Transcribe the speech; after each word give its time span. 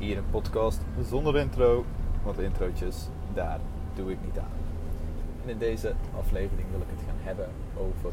Hier 0.00 0.18
een 0.18 0.30
podcast 0.30 0.80
zonder 1.08 1.36
intro, 1.36 1.84
want 2.24 2.38
introotjes, 2.38 3.08
daar 3.34 3.60
doe 3.94 4.10
ik 4.10 4.18
niet 4.24 4.38
aan. 4.38 4.58
En 5.42 5.50
in 5.50 5.58
deze 5.58 5.94
aflevering 6.18 6.70
wil 6.70 6.80
ik 6.80 6.86
het 6.90 7.06
gaan 7.06 7.18
hebben 7.18 7.48
over 7.76 8.12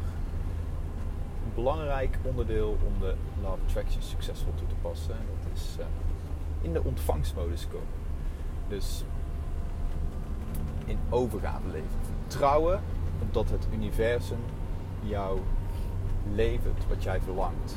een 1.44 1.54
belangrijk 1.54 2.18
onderdeel 2.22 2.78
om 2.86 3.00
de 3.00 3.14
Law 3.42 3.52
of 3.52 3.58
Attraction 3.66 4.02
succesvol 4.02 4.52
toe 4.54 4.66
te 4.66 4.74
passen. 4.82 5.14
En 5.14 5.26
dat 5.42 5.52
is 5.54 5.76
uh, 5.78 5.84
in 6.60 6.72
de 6.72 6.84
ontvangstmodus 6.84 7.68
komen. 7.68 7.86
Dus 8.68 9.04
in 10.84 10.98
overgave 11.08 11.66
leven. 11.66 11.98
Vertrouwen 12.26 12.80
dat 13.30 13.50
het 13.50 13.66
universum 13.72 14.40
jou 15.00 15.38
levert 16.34 16.88
wat 16.88 17.02
jij 17.02 17.20
verlangt. 17.20 17.76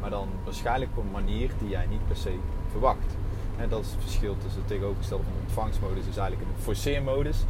Maar 0.00 0.10
dan 0.10 0.28
waarschijnlijk 0.44 0.90
op 0.94 1.04
een 1.04 1.10
manier 1.10 1.50
die 1.58 1.68
jij 1.68 1.86
niet 1.86 2.06
per 2.06 2.16
se 2.16 2.38
verwacht. 2.70 3.16
En 3.62 3.68
dat 3.68 3.84
is 3.84 3.90
het 3.90 4.00
verschil 4.00 4.36
tussen 4.38 4.60
het 4.60 4.68
tegenovergestelde 4.68 5.24
van 5.24 5.32
de 5.32 5.40
ontvangstmodus 5.40 6.06
is 6.06 6.16
eigenlijk 6.16 6.50
een 6.50 6.62
forceermodus. 6.62 7.44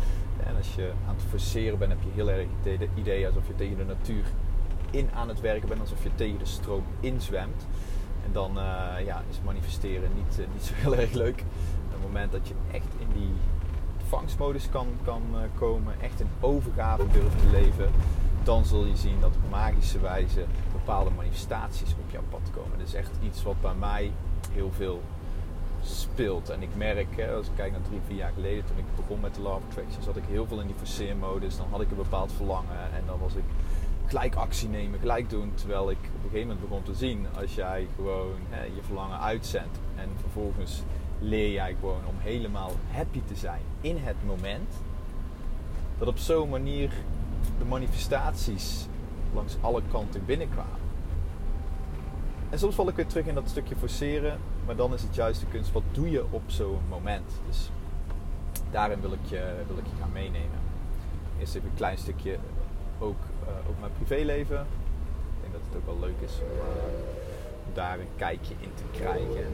En 0.47 0.57
als 0.57 0.75
je 0.75 0.93
aan 1.09 1.15
het 1.15 1.25
forceren 1.29 1.79
bent, 1.79 1.93
heb 1.93 2.03
je 2.03 2.11
heel 2.15 2.31
erg 2.31 2.47
het 2.63 2.89
idee 2.95 3.27
alsof 3.27 3.47
je 3.47 3.55
tegen 3.55 3.77
de 3.77 3.85
natuur 3.85 4.25
in 4.91 5.09
aan 5.15 5.29
het 5.29 5.41
werken 5.41 5.69
bent, 5.69 5.81
alsof 5.81 6.03
je 6.03 6.15
tegen 6.15 6.39
de 6.39 6.45
stroom 6.45 6.85
inzwemt. 7.01 7.67
En 8.25 8.33
dan 8.33 8.51
uh, 8.57 8.65
ja, 9.05 9.23
is 9.31 9.41
manifesteren 9.45 10.11
niet, 10.15 10.39
uh, 10.39 10.47
niet 10.53 10.63
zo 10.63 10.73
heel 10.75 10.97
erg 10.97 11.13
leuk. 11.13 11.41
Op 11.87 11.93
het 11.93 12.03
moment 12.03 12.33
dat 12.33 12.49
je 12.49 12.55
echt 12.73 12.89
in 12.99 13.09
die 13.13 13.33
ontvangstmodus 14.01 14.69
kan, 14.71 14.87
kan 15.05 15.23
uh, 15.33 15.39
komen, 15.55 15.95
echt 16.01 16.21
in 16.21 16.29
overgave 16.41 17.07
durft 17.13 17.39
te 17.39 17.51
leven, 17.51 17.91
dan 18.43 18.65
zul 18.65 18.85
je 18.85 18.97
zien 18.97 19.21
dat 19.21 19.31
op 19.31 19.51
magische 19.51 20.01
wijze 20.01 20.45
bepaalde 20.73 21.11
manifestaties 21.11 21.93
op 21.93 22.11
jouw 22.11 22.25
pad 22.31 22.51
komen. 22.51 22.79
Dat 22.79 22.87
is 22.87 22.95
echt 22.95 23.13
iets 23.23 23.43
wat 23.43 23.61
bij 23.61 23.75
mij 23.75 24.13
heel 24.53 24.71
veel 24.73 25.03
speelt. 25.83 26.51
En 26.51 26.63
ik 26.63 26.77
merk, 26.77 27.17
hè, 27.17 27.33
als 27.33 27.47
ik 27.47 27.53
kijk 27.57 27.73
naar 27.73 27.83
drie, 27.83 28.01
vier 28.07 28.17
jaar 28.17 28.33
geleden, 28.35 28.65
toen 28.65 28.79
ik 28.79 28.85
begon 28.97 29.21
met 29.21 29.35
de 29.35 29.41
of 29.41 29.63
Attraction, 29.69 30.03
zat 30.03 30.17
ik 30.17 30.25
heel 30.29 30.47
veel 30.47 30.61
in 30.61 30.67
die 30.67 30.77
forceermodus. 30.77 31.57
Dan 31.57 31.67
had 31.71 31.81
ik 31.81 31.91
een 31.91 31.97
bepaald 31.97 32.33
verlangen 32.33 32.93
en 32.95 33.03
dan 33.07 33.19
was 33.19 33.35
ik 33.35 33.45
gelijk 34.07 34.35
actie 34.35 34.69
nemen, 34.69 35.01
gelijk 35.01 35.31
doen. 35.31 35.53
Terwijl 35.55 35.91
ik 35.91 35.99
op 35.99 36.25
een 36.25 36.31
gegeven 36.31 36.47
moment 36.47 36.69
begon 36.69 36.83
te 36.83 36.95
zien, 36.95 37.27
als 37.39 37.55
jij 37.55 37.87
gewoon 37.97 38.37
hè, 38.49 38.65
je 38.65 38.83
verlangen 38.83 39.21
uitzendt 39.21 39.79
en 39.97 40.09
vervolgens 40.21 40.83
leer 41.19 41.53
jij 41.53 41.77
gewoon 41.81 42.07
om 42.07 42.15
helemaal 42.19 42.71
happy 42.91 43.21
te 43.27 43.35
zijn 43.35 43.61
in 43.81 43.97
het 43.97 44.17
moment, 44.27 44.73
dat 45.99 46.09
op 46.09 46.19
zo'n 46.19 46.49
manier 46.49 46.91
de 47.59 47.65
manifestaties 47.65 48.87
langs 49.35 49.57
alle 49.61 49.83
kanten 49.91 50.25
binnenkwamen. 50.25 50.82
En 52.53 52.59
soms 52.59 52.75
val 52.75 52.89
ik 52.89 52.97
weer 52.97 53.07
terug 53.07 53.27
in 53.27 53.35
dat 53.35 53.49
stukje 53.49 53.77
forceren, 53.77 54.39
maar 54.67 54.77
dan 54.77 54.95
is 54.95 55.03
het 55.03 55.15
juist 55.15 55.41
de 55.41 55.47
kunst, 55.47 55.73
wat 55.73 55.83
doe 55.93 56.11
je 56.11 56.25
op 56.31 56.43
zo'n 56.47 56.79
moment? 56.89 57.31
Dus 57.47 57.71
daarin 58.71 59.01
wil 59.01 59.13
ik, 59.13 59.25
je, 59.25 59.55
wil 59.67 59.79
ik 59.79 59.85
je 59.85 60.01
gaan 60.01 60.13
meenemen. 60.13 60.61
Eerst 61.41 61.55
even 61.55 61.69
een 61.69 61.75
klein 61.75 61.99
stukje 61.99 62.39
ook, 62.99 63.17
uh, 63.43 63.81
mijn 63.81 63.93
privéleven. 63.97 64.61
Ik 64.61 65.41
denk 65.41 65.53
dat 65.53 65.63
het 65.67 65.77
ook 65.77 65.87
wel 65.87 66.09
leuk 66.09 66.21
is 66.21 66.33
om 66.41 66.57
uh, 66.57 67.75
daar 67.75 67.99
een 67.99 68.15
kijkje 68.17 68.55
in 68.61 68.75
te 68.75 68.99
krijgen. 68.99 69.45
En 69.45 69.53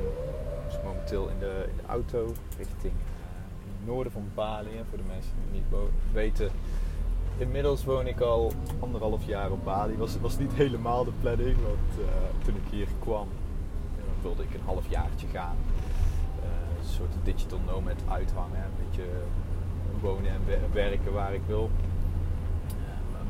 dus 0.67 0.79
momenteel 0.85 1.29
in 1.29 1.39
de, 1.39 1.69
auto 1.87 2.33
richting 2.57 2.93
uh, 2.93 3.01
het 3.65 3.87
noorden 3.87 4.13
van 4.13 4.31
Bali. 4.35 4.71
Voor 4.89 4.99
de 4.99 5.05
mensen 5.09 5.33
die 5.51 5.61
het 5.61 5.71
niet 5.71 5.91
weten, 6.13 6.51
inmiddels 7.39 7.85
woon 7.85 8.07
ik 8.07 8.21
al 8.21 8.53
anderhalf 8.79 9.27
jaar 9.27 9.51
op 9.51 9.65
Bali. 9.65 9.97
Was, 9.97 10.19
was 10.21 10.39
niet 10.39 10.53
helemaal 10.53 11.05
de 11.05 11.13
planning, 11.21 11.57
want 11.63 11.99
uh, 11.99 12.07
toen 12.45 12.55
ik 12.55 12.71
hier 12.71 12.89
kwam 12.99 13.29
uh, 13.97 14.23
wilde 14.23 14.43
ik 14.43 14.55
een 14.55 14.65
half 14.65 14.89
jaartje 14.89 15.27
gaan. 15.27 15.57
Uh, 16.41 16.79
een 16.79 16.89
soort 16.89 17.15
digital 17.23 17.59
nomad 17.67 18.03
uithangen, 18.09 18.63
een 18.63 18.85
beetje 18.85 19.11
wonen 20.01 20.31
en 20.31 20.41
werken 20.73 21.13
waar 21.13 21.35
ik 21.35 21.43
wil. 21.47 21.71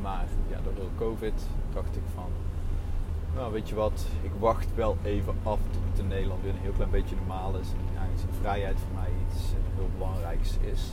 maar 0.02 0.26
ja, 0.50 0.58
door 0.62 0.88
COVID 0.96 1.46
dacht 1.74 1.96
ik 1.96 2.02
van, 2.14 2.30
nou 3.34 3.52
weet 3.52 3.68
je 3.68 3.74
wat, 3.74 4.06
ik 4.22 4.30
wacht 4.38 4.74
wel 4.74 4.96
even 5.02 5.34
af 5.42 5.58
tot 5.70 5.82
het 5.90 5.98
in 5.98 6.08
Nederland 6.08 6.42
weer 6.42 6.52
een 6.52 6.60
heel 6.60 6.72
klein 6.72 6.90
beetje 6.90 7.16
normaal 7.16 7.54
is. 7.54 7.68
En 7.94 8.34
vrijheid 8.40 8.76
voor 8.78 9.00
mij 9.00 9.10
iets 9.26 9.42
heel 9.76 9.88
belangrijks 9.98 10.56
is. 10.72 10.92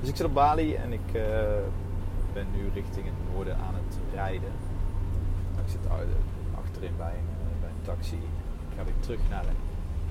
Dus 0.00 0.08
ik 0.08 0.16
zit 0.16 0.26
op 0.26 0.34
Bali 0.34 0.74
en 0.74 0.92
ik 0.92 1.20
ben 2.32 2.46
nu 2.56 2.70
richting 2.74 3.04
het 3.04 3.32
noorden 3.32 3.56
aan 3.56 3.74
het 3.74 3.98
rijden. 4.14 4.52
Ik 5.64 5.70
zit 5.70 5.80
achterin 6.54 6.96
bij 6.96 7.12
een, 7.12 7.28
eh, 7.40 7.60
bij 7.60 7.70
een 7.70 7.82
taxi. 7.82 8.16
Ik 8.16 8.76
ga 8.76 8.84
weer 8.84 9.00
terug 9.00 9.20
naar 9.30 9.46
een 9.46 9.56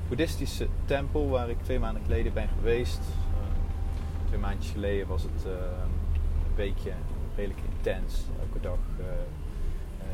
boeddhistische 0.08 0.68
tempel 0.86 1.30
waar 1.30 1.50
ik 1.50 1.62
twee 1.62 1.80
maanden 1.80 2.04
geleden 2.04 2.34
ben 2.34 2.48
geweest. 2.48 3.00
Uh, 3.00 4.28
twee 4.28 4.40
maandjes 4.40 4.72
geleden 4.72 5.08
was 5.08 5.24
het 5.24 5.46
uh, 5.46 5.52
een 5.52 6.56
weekje 6.56 6.92
redelijk 7.36 7.60
intens. 7.76 8.26
Elke 8.40 8.60
dag, 8.60 8.78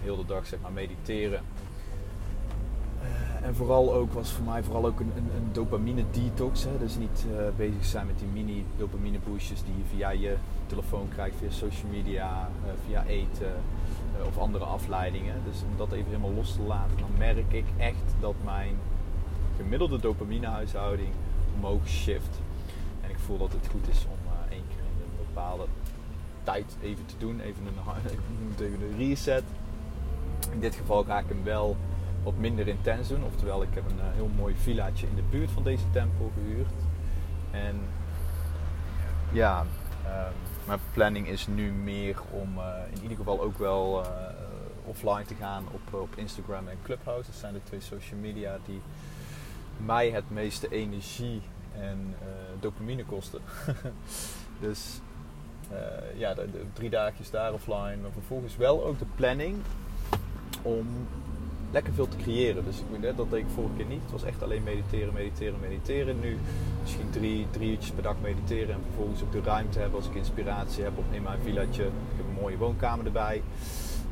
heel 0.01 0.17
de 0.17 0.25
dag 0.25 0.45
zeg 0.45 0.59
maar 0.61 0.71
mediteren. 0.71 1.41
En 3.41 3.55
vooral 3.55 3.93
ook 3.93 4.13
was 4.13 4.31
voor 4.31 4.45
mij 4.45 4.63
vooral 4.63 4.85
ook 4.85 4.99
een, 4.99 5.11
een, 5.15 5.29
een 5.35 5.49
dopamine 5.51 6.03
detox. 6.11 6.63
Hè? 6.63 6.77
Dus 6.79 6.97
niet 6.97 7.25
bezig 7.57 7.85
zijn 7.85 8.05
met 8.05 8.19
die 8.19 8.27
mini 8.27 8.65
dopamine 8.77 9.19
boostjes 9.29 9.63
die 9.63 9.77
je 9.77 9.83
via 9.95 10.09
je 10.09 10.35
telefoon 10.67 11.09
krijgt 11.09 11.35
via 11.39 11.49
social 11.49 11.91
media, 11.91 12.49
uh, 12.65 12.71
via 12.85 13.03
eten 13.05 13.53
of 14.27 14.37
andere 14.37 14.65
afleidingen. 14.65 15.35
Dus 15.45 15.61
om 15.71 15.77
dat 15.77 15.91
even 15.91 16.05
helemaal 16.05 16.33
los 16.33 16.53
te 16.53 16.61
laten, 16.61 16.97
dan 16.97 17.09
merk 17.17 17.53
ik 17.53 17.65
echt 17.77 18.15
dat 18.19 18.35
mijn 18.43 18.75
gemiddelde 19.57 19.99
dopaminehuishouding 19.99 21.09
omhoog 21.55 21.87
shift. 21.87 22.39
En 23.01 23.09
ik 23.09 23.17
voel 23.19 23.37
dat 23.37 23.51
het 23.51 23.67
goed 23.71 23.87
is 23.87 24.05
om 24.09 24.31
één 24.49 24.63
keer 24.67 24.79
in 24.79 25.01
een 25.01 25.25
bepaalde 25.33 25.65
tijd 26.43 26.77
even 26.81 27.05
te 27.05 27.15
doen, 27.17 27.39
even 27.39 27.65
een, 27.65 27.73
even 28.65 28.81
een 28.81 28.97
reset. 28.97 29.43
In 30.51 30.59
dit 30.59 30.75
geval 30.75 31.03
ga 31.03 31.19
ik 31.19 31.25
hem 31.27 31.43
wel 31.43 31.77
wat 32.27 32.37
minder 32.37 32.67
intens 32.67 33.07
doen. 33.07 33.23
Oftewel, 33.23 33.63
ik 33.63 33.73
heb 33.73 33.83
een 33.89 33.99
heel 34.13 34.29
mooi 34.35 34.55
villaatje 34.55 35.07
in 35.07 35.15
de 35.15 35.23
buurt 35.29 35.51
van 35.51 35.63
deze 35.63 35.83
tempel 35.91 36.31
gehuurd. 36.33 36.73
En 37.51 37.79
ja, 39.31 39.61
um, 40.05 40.33
mijn 40.65 40.79
planning 40.93 41.27
is 41.27 41.47
nu 41.47 41.71
meer 41.71 42.21
om 42.31 42.57
uh, 42.57 42.63
in 42.93 43.01
ieder 43.01 43.17
geval 43.17 43.41
ook 43.41 43.57
wel 43.57 44.03
uh, 44.03 44.09
offline 44.85 45.25
te 45.25 45.35
gaan 45.35 45.63
op, 45.71 45.93
op 45.93 46.15
Instagram 46.15 46.67
en 46.67 46.77
Clubhouse. 46.83 47.29
Dat 47.29 47.39
zijn 47.39 47.53
de 47.53 47.63
twee 47.63 47.81
social 47.81 48.19
media 48.19 48.57
die 48.65 48.81
mij 49.77 50.09
het 50.09 50.29
meeste 50.29 50.69
energie 50.69 51.41
en 51.79 52.15
dopamine 52.59 53.05
kosten. 53.05 53.41
dus 54.65 54.99
ja, 56.15 56.33
de, 56.33 56.51
de, 56.51 56.63
drie 56.73 56.89
dagjes 56.89 57.29
daar 57.29 57.53
offline. 57.53 57.97
Maar 58.01 58.11
vervolgens 58.11 58.57
wel 58.57 58.85
ook 58.85 58.99
de 58.99 59.05
planning 59.15 59.57
om 60.61 60.87
lekker 61.71 61.93
veel 61.93 62.07
te 62.07 62.17
creëren. 62.17 62.65
Dus 62.65 62.79
ik 62.79 63.17
dat 63.17 63.29
deed 63.29 63.39
ik 63.39 63.45
vorige 63.53 63.73
keer 63.77 63.85
niet. 63.85 64.01
Het 64.01 64.11
was 64.11 64.23
echt 64.23 64.43
alleen 64.43 64.63
mediteren, 64.63 65.13
mediteren, 65.13 65.59
mediteren. 65.59 66.19
Nu 66.19 66.37
misschien 66.81 67.09
drie, 67.09 67.47
drie 67.51 67.71
uurtjes 67.71 67.91
per 67.91 68.03
dag 68.03 68.15
mediteren 68.21 68.73
en 68.73 68.81
vervolgens 68.83 69.21
ook 69.21 69.31
de 69.31 69.41
ruimte 69.41 69.79
hebben 69.79 69.99
als 69.99 70.07
ik 70.07 70.15
inspiratie 70.15 70.83
heb 70.83 70.97
op 70.97 71.05
in 71.11 71.23
mijn 71.23 71.39
villaatje. 71.43 71.83
Ik 71.83 72.17
heb 72.17 72.25
een 72.27 72.41
mooie 72.41 72.57
woonkamer 72.57 73.05
erbij. 73.05 73.41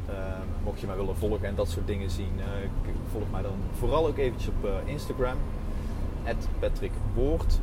Uh, 0.10 0.16
mocht 0.64 0.80
je 0.80 0.88
mij 0.88 0.96
willen 0.96 1.16
volgen 1.16 1.48
en 1.48 1.56
dat 1.56 1.70
soort 1.70 1.88
dingen 1.88 2.10
zien, 2.10 2.32
uh, 2.38 2.46
volg 3.12 3.24
mij 3.32 3.42
dan 3.42 3.58
vooral 3.78 4.08
ook 4.08 4.18
eventjes 4.18 4.50
op 4.50 4.66
uh, 4.66 4.72
Instagram. 4.86 5.38
Patrick 6.60 6.92
Woord. 7.14 7.60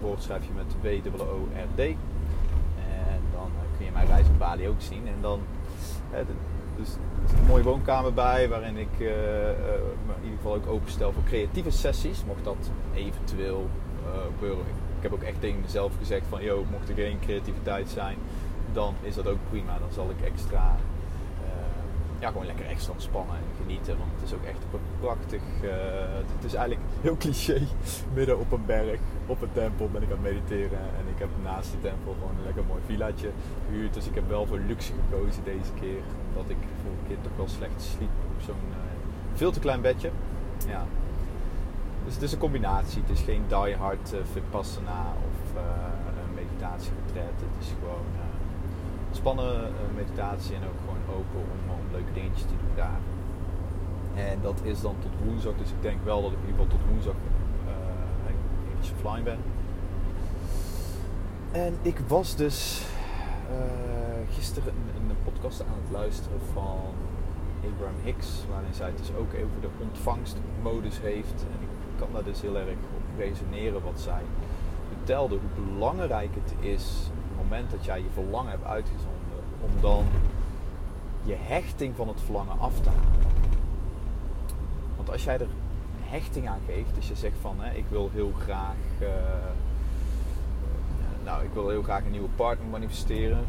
woord 0.00 0.22
schrijf 0.22 0.42
je 0.44 0.52
met 0.52 1.02
W-O-O-R-D. 1.12 1.78
En 1.78 3.20
dan 3.32 3.50
kun 3.76 3.86
je 3.86 3.92
mijn 3.92 4.06
reis 4.06 4.26
in 4.26 4.38
Bali 4.38 4.68
ook 4.68 4.80
zien. 4.80 5.06
En 5.06 5.20
dan 5.20 5.40
dus 6.76 6.88
er 7.22 7.28
zit 7.28 7.38
een 7.38 7.46
mooie 7.46 7.62
woonkamer 7.62 8.14
bij 8.14 8.48
waarin 8.48 8.76
ik 8.76 8.98
uh, 8.98 9.08
uh, 9.08 9.14
in 10.06 10.22
ieder 10.22 10.36
geval 10.36 10.54
ook 10.54 10.66
openstel 10.66 11.12
voor 11.12 11.22
creatieve 11.24 11.70
sessies. 11.70 12.24
Mocht 12.24 12.44
dat 12.44 12.70
eventueel 12.94 13.70
uh, 14.06 14.20
gebeuren. 14.38 14.64
Ik 14.96 15.02
heb 15.10 15.12
ook 15.12 15.22
echt 15.22 15.40
tegen 15.40 15.60
mezelf 15.60 15.92
gezegd 15.98 16.26
van, 16.28 16.42
joh, 16.42 16.70
mocht 16.70 16.88
er 16.88 16.94
geen 16.94 17.18
creativiteit 17.18 17.88
zijn, 17.88 18.16
dan 18.72 18.94
is 19.02 19.14
dat 19.14 19.26
ook 19.26 19.38
prima. 19.50 19.78
Dan 19.78 19.92
zal 19.92 20.10
ik 20.10 20.26
extra, 20.26 20.76
ja, 22.24 22.30
gewoon 22.30 22.46
lekker 22.46 22.66
extra 22.66 22.92
ontspannen 22.92 23.36
en 23.36 23.50
genieten. 23.60 23.98
Want 23.98 24.10
het 24.14 24.22
is 24.28 24.34
ook 24.34 24.44
echt 24.52 24.62
een 24.72 24.80
prachtig, 25.00 25.42
het 26.34 26.44
is 26.44 26.54
eigenlijk 26.54 26.86
heel 27.00 27.16
cliché, 27.16 27.58
midden 28.16 28.38
op 28.38 28.52
een 28.52 28.66
berg, 28.66 29.00
op 29.26 29.42
een 29.42 29.52
tempel 29.52 29.88
ben 29.92 30.02
ik 30.02 30.10
aan 30.10 30.24
het 30.24 30.32
mediteren. 30.32 30.78
En 30.98 31.04
ik 31.14 31.18
heb 31.18 31.28
naast 31.42 31.70
die 31.70 31.80
tempel 31.80 32.12
gewoon 32.18 32.36
een 32.38 32.44
lekker 32.44 32.64
mooi 32.64 32.80
villaatje 32.86 33.30
gehuurd. 33.66 33.94
Dus 33.94 34.06
ik 34.06 34.14
heb 34.14 34.28
wel 34.28 34.46
voor 34.46 34.58
luxe 34.58 34.92
gekozen 35.00 35.44
deze 35.44 35.72
keer 35.80 36.02
dat 36.34 36.48
ik 36.48 36.60
vorige 36.82 37.04
keer 37.08 37.20
toch 37.22 37.36
wel 37.36 37.48
slecht 37.48 37.82
sliep 37.82 38.16
op 38.34 38.40
zo'n 38.46 38.66
uh, 38.70 38.76
veel 39.34 39.52
te 39.52 39.60
klein 39.60 39.80
bedje. 39.80 40.10
Ja. 40.66 40.84
Dus 42.04 42.14
het 42.14 42.22
is 42.22 42.32
een 42.32 42.38
combinatie. 42.38 43.02
Het 43.02 43.18
is 43.18 43.24
geen 43.24 43.44
die 43.48 43.76
hard 43.76 44.12
uh, 44.12 44.20
vipassana 44.32 45.02
of 45.28 45.60
een 46.20 46.34
meditatieretreat. 46.34 47.38
Het 47.46 47.56
is 47.60 47.68
gewoon 47.80 48.06
spannen 49.12 49.72
meditatie 49.94 50.54
en 50.54 50.62
ook 50.62 50.80
om, 51.16 51.70
om 51.70 51.92
leuke 51.92 52.12
dingetjes 52.12 52.42
te 52.42 52.56
doen 52.62 52.76
daar. 52.76 53.00
En 54.14 54.38
dat 54.42 54.60
is 54.62 54.80
dan 54.80 54.94
tot 54.98 55.10
woensdag. 55.24 55.52
Dus 55.56 55.70
ik 55.70 55.82
denk 55.82 56.04
wel 56.04 56.22
dat 56.22 56.30
ik 56.30 56.38
in 56.38 56.46
ieder 56.46 56.62
geval 56.62 56.78
tot 56.78 56.88
woensdag. 56.90 57.14
offline 58.80 59.22
ben. 59.22 59.38
En 61.52 61.78
ik 61.82 61.98
was 61.98 62.36
dus 62.36 62.82
uh, 63.50 64.34
gisteren 64.34 64.72
een, 64.94 65.10
een, 65.10 65.16
podcast 65.24 65.60
aan 65.60 65.78
het 65.82 65.92
luisteren 65.92 66.40
van 66.52 66.78
Abraham 67.72 67.96
Hicks, 68.02 68.44
waarin 68.50 68.74
zij 68.74 68.86
het 68.86 68.98
dus 68.98 69.14
ook 69.14 69.34
over 69.34 69.60
de 69.60 69.68
ontvangstmodus 69.80 71.00
heeft. 71.00 71.42
En 71.52 71.58
ik 71.62 71.98
kan 71.98 72.08
daar 72.12 72.24
dus 72.24 72.40
heel 72.40 72.56
erg 72.56 72.68
op 72.70 73.18
resoneren 73.18 73.82
wat 73.82 74.00
zij 74.00 74.22
vertelde, 74.96 75.36
hoe 75.36 75.64
belangrijk 75.64 76.34
het 76.34 76.54
is 76.60 77.10
op 77.10 77.28
het 77.28 77.36
moment 77.36 77.70
dat 77.70 77.84
jij 77.84 77.98
je 77.98 78.10
verlangen 78.12 78.50
hebt 78.50 78.64
uitgezonden, 78.64 79.40
om 79.60 79.70
dan 79.80 80.04
je 81.24 81.36
hechting 81.38 81.96
van 81.96 82.08
het 82.08 82.20
verlangen 82.24 82.58
af 82.58 82.80
te 82.80 82.88
halen. 82.88 83.32
Want 84.96 85.10
als 85.10 85.24
jij 85.24 85.38
er 85.38 85.46
hechting 86.00 86.48
aan 86.48 86.60
geeft, 86.66 86.94
dus 86.94 87.08
je 87.08 87.14
zegt 87.14 87.36
van 87.40 87.56
hè, 87.58 87.74
ik 87.74 87.84
wil 87.88 88.10
heel 88.12 88.32
graag. 88.38 88.76
Uh, 89.00 89.08
nou, 91.24 91.44
ik 91.44 91.50
wil 91.52 91.68
heel 91.68 91.82
graag 91.82 92.04
een 92.04 92.10
nieuwe 92.10 92.28
partner 92.36 92.68
manifesteren. 92.68 93.44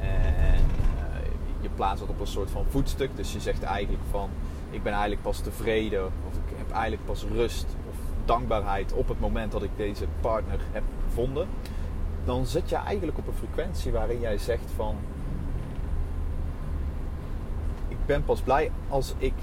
En 0.00 0.64
uh, 0.64 1.30
je 1.60 1.68
plaatst 1.74 2.00
dat 2.00 2.08
op 2.08 2.20
een 2.20 2.26
soort 2.26 2.50
van 2.50 2.64
voetstuk. 2.68 3.16
Dus 3.16 3.32
je 3.32 3.40
zegt 3.40 3.62
eigenlijk 3.62 4.02
van 4.10 4.30
ik 4.70 4.82
ben 4.82 4.92
eigenlijk 4.92 5.22
pas 5.22 5.40
tevreden 5.40 6.04
of 6.04 6.34
ik 6.34 6.56
heb 6.56 6.70
eigenlijk 6.70 7.04
pas 7.04 7.24
rust 7.24 7.66
of 7.88 7.96
dankbaarheid 8.24 8.92
op 8.92 9.08
het 9.08 9.20
moment 9.20 9.52
dat 9.52 9.62
ik 9.62 9.70
deze 9.76 10.04
partner 10.20 10.60
heb 10.72 10.82
gevonden. 11.04 11.48
Dan 12.24 12.46
zet 12.46 12.68
je 12.68 12.76
eigenlijk 12.76 13.18
op 13.18 13.26
een 13.26 13.34
frequentie 13.34 13.92
waarin 13.92 14.20
jij 14.20 14.38
zegt 14.38 14.70
van 14.76 14.96
ben 18.06 18.24
pas 18.24 18.40
blij 18.40 18.70
als 18.88 19.14
ik 19.18 19.34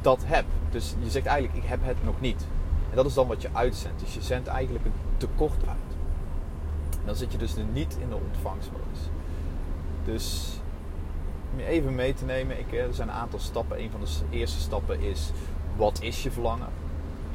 dat 0.00 0.22
heb. 0.24 0.44
Dus 0.70 0.94
je 0.98 1.10
zegt 1.10 1.26
eigenlijk 1.26 1.64
ik 1.64 1.68
heb 1.68 1.80
het 1.82 2.04
nog 2.04 2.20
niet. 2.20 2.46
En 2.90 2.96
dat 2.96 3.06
is 3.06 3.14
dan 3.14 3.26
wat 3.26 3.42
je 3.42 3.48
uitzendt. 3.52 4.00
Dus 4.00 4.14
je 4.14 4.22
zendt 4.22 4.48
eigenlijk 4.48 4.84
een 4.84 4.92
tekort 5.16 5.68
uit. 5.68 5.76
dan 7.04 7.14
zit 7.14 7.32
je 7.32 7.38
dus 7.38 7.54
niet 7.72 7.96
in 8.00 8.08
de 8.08 8.16
ontvangstmodus. 8.16 8.98
Dus 10.04 10.58
om 11.52 11.58
je 11.58 11.66
even 11.66 11.94
mee 11.94 12.14
te 12.14 12.24
nemen, 12.24 12.58
ik, 12.58 12.72
er 12.72 12.94
zijn 12.94 13.08
een 13.08 13.14
aantal 13.14 13.38
stappen. 13.38 13.80
Een 13.80 13.90
van 13.90 14.00
de 14.00 14.36
eerste 14.36 14.60
stappen 14.60 15.00
is, 15.00 15.30
wat 15.76 16.02
is 16.02 16.22
je 16.22 16.30
verlangen? 16.30 16.68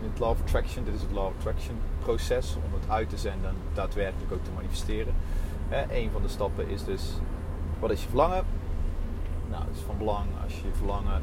In 0.02 0.10
het 0.10 0.20
Law 0.20 0.30
of 0.30 0.42
Attraction, 0.42 0.86
dit 0.86 0.94
is 0.94 1.02
het 1.02 1.12
Law 1.12 1.26
of 1.26 1.34
Attraction 1.38 1.76
proces 2.00 2.56
om 2.56 2.74
het 2.80 2.90
uit 2.90 3.10
te 3.10 3.18
zenden 3.18 3.50
en 3.50 3.56
daadwerkelijk 3.74 4.31
ook 4.31 4.44
te 4.44 4.52
manifesteren. 4.56 5.14
een 5.90 6.10
van 6.12 6.22
de 6.22 6.28
stappen 6.28 6.70
is 6.70 6.84
dus, 6.84 7.04
wat 7.80 7.92
is 7.92 8.02
je 8.02 8.08
verlangen? 8.08 8.44
Nou, 9.50 9.63
het 9.66 9.75
is 9.75 9.81
van 9.81 9.98
belang 9.98 10.28
als 10.44 10.54
je 10.54 10.68
verlangen, 10.78 11.22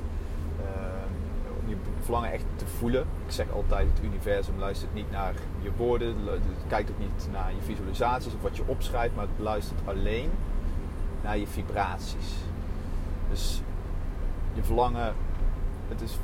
uh, 0.61 1.67
je 1.67 1.77
verlangen 2.01 2.33
echt 2.33 2.45
te 2.57 2.67
voelen. 2.67 3.07
Ik 3.27 3.33
zeg 3.33 3.51
altijd, 3.51 3.89
het 3.89 4.05
universum 4.05 4.59
luistert 4.59 4.95
niet 4.95 5.11
naar 5.11 5.35
je 5.63 5.71
woorden, 5.77 6.17
het 6.27 6.41
kijkt 6.67 6.91
ook 6.91 6.99
niet 6.99 7.29
naar 7.33 7.51
je 7.55 7.63
visualisaties 7.63 8.35
of 8.35 8.43
wat 8.43 8.57
je 8.57 8.63
opschrijft, 8.67 9.15
maar 9.15 9.27
het 9.27 9.45
luistert 9.45 9.81
alleen 9.85 10.31
naar 11.23 11.39
je 11.39 11.47
vibraties. 11.47 12.35
Dus 13.31 13.63
je 14.55 14.63
verlangen, 14.63 15.15
het, 15.89 16.01
is, 16.01 16.19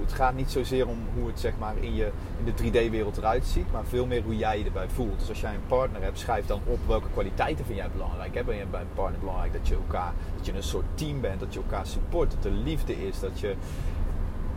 het 0.00 0.12
gaat 0.12 0.34
niet 0.34 0.50
zozeer 0.50 0.88
om 0.88 0.98
hoe 1.14 1.26
het 1.26 1.40
zeg 1.40 1.52
maar 1.58 1.74
in, 1.80 1.94
je, 1.94 2.10
in 2.44 2.44
de 2.44 2.52
3D-wereld 2.62 3.16
eruit 3.16 3.46
ziet, 3.46 3.72
maar 3.72 3.84
veel 3.84 4.06
meer 4.06 4.22
hoe 4.22 4.36
jij 4.36 4.58
je 4.58 4.64
erbij 4.64 4.88
voelt. 4.88 5.18
Dus 5.18 5.28
als 5.28 5.40
jij 5.40 5.54
een 5.54 5.66
partner 5.66 6.02
hebt, 6.02 6.18
schrijf 6.18 6.46
dan 6.46 6.60
op 6.64 6.78
welke 6.86 7.08
kwaliteiten 7.12 7.64
vind 7.64 7.78
jij 7.78 7.90
belangrijk. 7.90 8.44
Ben 8.44 8.56
je 8.56 8.66
bij 8.66 8.80
een 8.80 8.86
partner 8.94 9.20
belangrijk 9.20 9.52
dat 9.52 9.68
je 9.68 9.74
elkaar, 9.74 10.12
dat 10.36 10.46
je 10.46 10.52
een 10.52 10.62
soort 10.62 10.84
team 10.94 11.20
bent, 11.20 11.40
dat 11.40 11.54
je 11.54 11.60
elkaar 11.60 11.86
support, 11.86 12.30
dat 12.30 12.44
er 12.44 12.50
liefde 12.50 13.06
is, 13.06 13.20
dat 13.20 13.40
je 13.40 13.54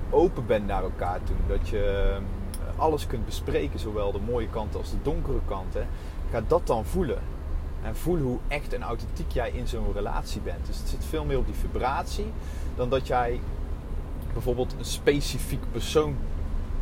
open 0.10 0.46
bent 0.46 0.68
naar 0.68 0.84
elkaar 0.84 1.20
toe, 1.24 1.36
dat 1.48 1.70
je 1.70 2.16
eh, 2.60 2.80
alles 2.80 3.08
kunt 3.08 3.26
bespreken, 3.26 3.80
zowel 3.80 4.12
de 4.12 4.20
mooie 4.20 4.50
kanten 4.50 4.80
als 4.80 4.92
de 4.92 5.02
donkere 5.02 5.40
kanten. 5.46 5.88
Ga 6.32 6.42
dat 6.48 6.68
dan 6.68 6.86
voelen. 6.86 7.20
En 7.84 7.96
voel 7.96 8.18
hoe 8.18 8.38
echt 8.48 8.74
en 8.74 8.84
authentiek 8.84 9.32
jij 9.32 9.52
in 9.52 9.68
zo'n 9.68 9.94
relatie 9.94 10.42
bent. 10.42 10.66
Dus 10.66 10.78
het 10.78 10.88
zit 10.88 11.06
veel 11.06 11.26
meer 11.26 11.38
op 11.38 11.46
die 11.46 11.56
vibratie 11.56 12.32
dan 12.76 12.90
dat 12.90 13.08
jij 13.08 13.40
bijvoorbeeld 14.36 14.76
een 14.78 14.86
specifiek 14.86 15.62
persoon 15.72 16.16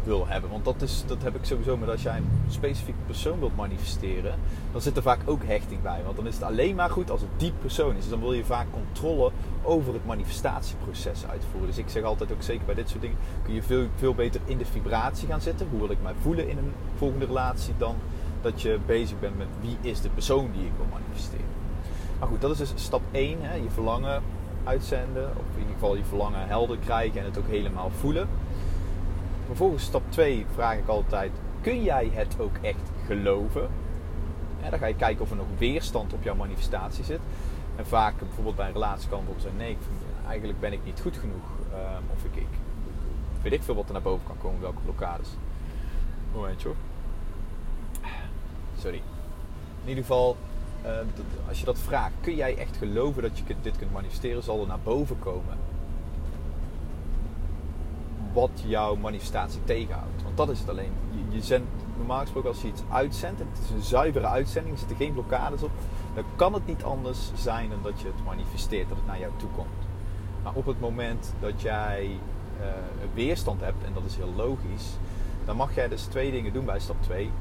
wil 0.03 0.27
hebben. 0.27 0.49
Want 0.49 0.65
dat, 0.65 0.81
is, 0.81 1.03
dat 1.07 1.23
heb 1.23 1.35
ik 1.35 1.45
sowieso 1.45 1.77
met 1.77 1.89
als 1.89 2.01
jij 2.01 2.17
een 2.17 2.29
specifieke 2.47 2.99
persoon 3.05 3.39
wilt 3.39 3.55
manifesteren, 3.55 4.39
dan 4.71 4.81
zit 4.81 4.97
er 4.97 5.01
vaak 5.01 5.19
ook 5.25 5.43
hechting 5.45 5.81
bij. 5.81 6.01
Want 6.03 6.15
dan 6.15 6.27
is 6.27 6.33
het 6.33 6.43
alleen 6.43 6.75
maar 6.75 6.89
goed 6.89 7.11
als 7.11 7.21
het 7.21 7.29
die 7.37 7.53
persoon 7.61 7.95
is. 7.95 8.01
Dus 8.01 8.09
dan 8.09 8.19
wil 8.19 8.33
je 8.33 8.45
vaak 8.45 8.67
controle 8.71 9.31
over 9.61 9.93
het 9.93 10.05
manifestatieproces 10.05 11.25
uitvoeren. 11.25 11.69
Dus 11.69 11.77
ik 11.77 11.89
zeg 11.89 12.03
altijd 12.03 12.31
ook 12.31 12.41
zeker 12.41 12.65
bij 12.65 12.75
dit 12.75 12.89
soort 12.89 13.01
dingen 13.01 13.17
kun 13.43 13.53
je 13.53 13.63
veel, 13.63 13.87
veel 13.95 14.15
beter 14.15 14.41
in 14.45 14.57
de 14.57 14.65
vibratie 14.65 15.27
gaan 15.27 15.41
zitten. 15.41 15.67
Hoe 15.69 15.79
wil 15.79 15.91
ik 15.91 16.01
mij 16.01 16.13
voelen 16.21 16.49
in 16.49 16.57
een 16.57 16.73
volgende 16.97 17.25
relatie 17.25 17.73
dan 17.77 17.95
dat 18.41 18.61
je 18.61 18.79
bezig 18.85 19.19
bent 19.19 19.37
met 19.37 19.47
wie 19.61 19.77
is 19.91 20.01
de 20.01 20.09
persoon 20.09 20.49
die 20.53 20.65
ik 20.65 20.71
wil 20.77 20.85
manifesteren. 20.91 21.45
Maar 22.19 22.27
goed, 22.27 22.41
dat 22.41 22.51
is 22.51 22.57
dus 22.57 22.73
stap 22.75 23.01
1. 23.11 23.37
Hè, 23.41 23.55
je 23.55 23.69
verlangen 23.69 24.23
uitzenden. 24.63 25.29
Of 25.29 25.53
in 25.53 25.59
ieder 25.59 25.73
geval 25.73 25.95
je 25.95 26.03
verlangen 26.03 26.47
helder 26.47 26.77
krijgen 26.77 27.19
en 27.19 27.25
het 27.25 27.37
ook 27.37 27.47
helemaal 27.47 27.89
voelen. 27.89 28.27
Vervolgens 29.45 29.83
stap 29.83 30.03
2 30.09 30.45
vraag 30.53 30.77
ik 30.77 30.87
altijd, 30.87 31.31
kun 31.61 31.83
jij 31.83 32.09
het 32.13 32.35
ook 32.39 32.55
echt 32.61 32.91
geloven? 33.05 33.69
dan 34.69 34.79
ga 34.79 34.85
je 34.85 34.95
kijken 34.95 35.23
of 35.23 35.29
er 35.29 35.35
nog 35.35 35.45
weerstand 35.57 36.13
op 36.13 36.23
jouw 36.23 36.35
manifestatie 36.35 37.03
zit. 37.03 37.19
En 37.75 37.85
vaak 37.85 38.19
bijvoorbeeld 38.19 38.55
bij 38.55 38.67
een 38.67 38.73
relatie 38.73 39.09
kan 39.09 39.17
bijvoorbeeld 39.17 39.45
zijn, 39.45 39.57
nee, 39.57 39.77
eigenlijk 40.27 40.59
ben 40.59 40.73
ik 40.73 40.79
niet 40.85 41.01
goed 41.01 41.17
genoeg. 41.17 41.43
Ehm, 41.71 42.03
of 42.13 42.23
ik, 42.23 42.35
ik 42.35 42.47
weet 43.41 43.53
ik 43.53 43.63
veel 43.63 43.75
wat 43.75 43.85
er 43.87 43.93
naar 43.93 44.01
boven 44.01 44.25
kan 44.27 44.37
komen, 44.37 44.61
welke 44.61 44.81
blokkades. 44.81 45.29
Momentje 46.33 46.67
hoor 46.67 46.77
sorry. 48.83 49.01
In 49.83 49.89
ieder 49.89 50.03
geval, 50.03 50.37
uh, 50.85 50.91
als 51.47 51.59
je 51.59 51.65
dat 51.65 51.79
vraagt, 51.79 52.13
kun 52.21 52.35
jij 52.35 52.57
echt 52.57 52.77
geloven 52.77 53.21
dat 53.21 53.37
je 53.37 53.43
dit 53.61 53.77
kunt 53.77 53.91
manifesteren, 53.91 54.43
zal 54.43 54.61
er 54.61 54.67
naar 54.67 54.79
boven 54.83 55.19
komen 55.19 55.57
wat 58.33 58.63
jouw 58.65 58.95
manifestatie 58.95 59.63
tegenhoudt. 59.63 60.23
Want 60.23 60.37
dat 60.37 60.49
is 60.49 60.59
het 60.59 60.69
alleen. 60.69 60.91
Je, 61.29 61.41
zendt, 61.41 61.67
normaal 61.97 62.19
gesproken 62.19 62.49
als 62.49 62.61
je 62.61 62.67
iets 62.67 62.81
uitzendt, 62.91 63.41
en 63.41 63.47
het 63.51 63.63
is 63.63 63.69
een 63.69 63.81
zuivere 63.81 64.27
uitzending, 64.27 64.73
er 64.73 64.79
zitten 64.79 64.97
geen 64.97 65.13
blokkades 65.13 65.63
op, 65.63 65.71
dan 66.15 66.23
kan 66.35 66.53
het 66.53 66.65
niet 66.65 66.83
anders 66.83 67.31
zijn 67.35 67.69
dan 67.69 67.79
dat 67.83 68.01
je 68.01 68.07
het 68.07 68.25
manifesteert, 68.25 68.89
dat 68.89 68.97
het 68.97 69.07
naar 69.07 69.19
jou 69.19 69.31
toe 69.37 69.49
komt. 69.55 69.67
Maar 70.43 70.53
op 70.53 70.65
het 70.65 70.79
moment 70.79 71.33
dat 71.39 71.61
jij 71.61 72.09
uh, 72.59 72.65
weerstand 73.13 73.61
hebt, 73.61 73.83
en 73.83 73.93
dat 73.93 74.03
is 74.05 74.15
heel 74.15 74.33
logisch, 74.35 74.97
dan 75.45 75.55
mag 75.55 75.75
jij 75.75 75.87
dus 75.87 76.03
twee 76.03 76.31
dingen 76.31 76.53
doen 76.53 76.65
bij 76.65 76.79
stap 76.79 77.01
2 77.01 77.31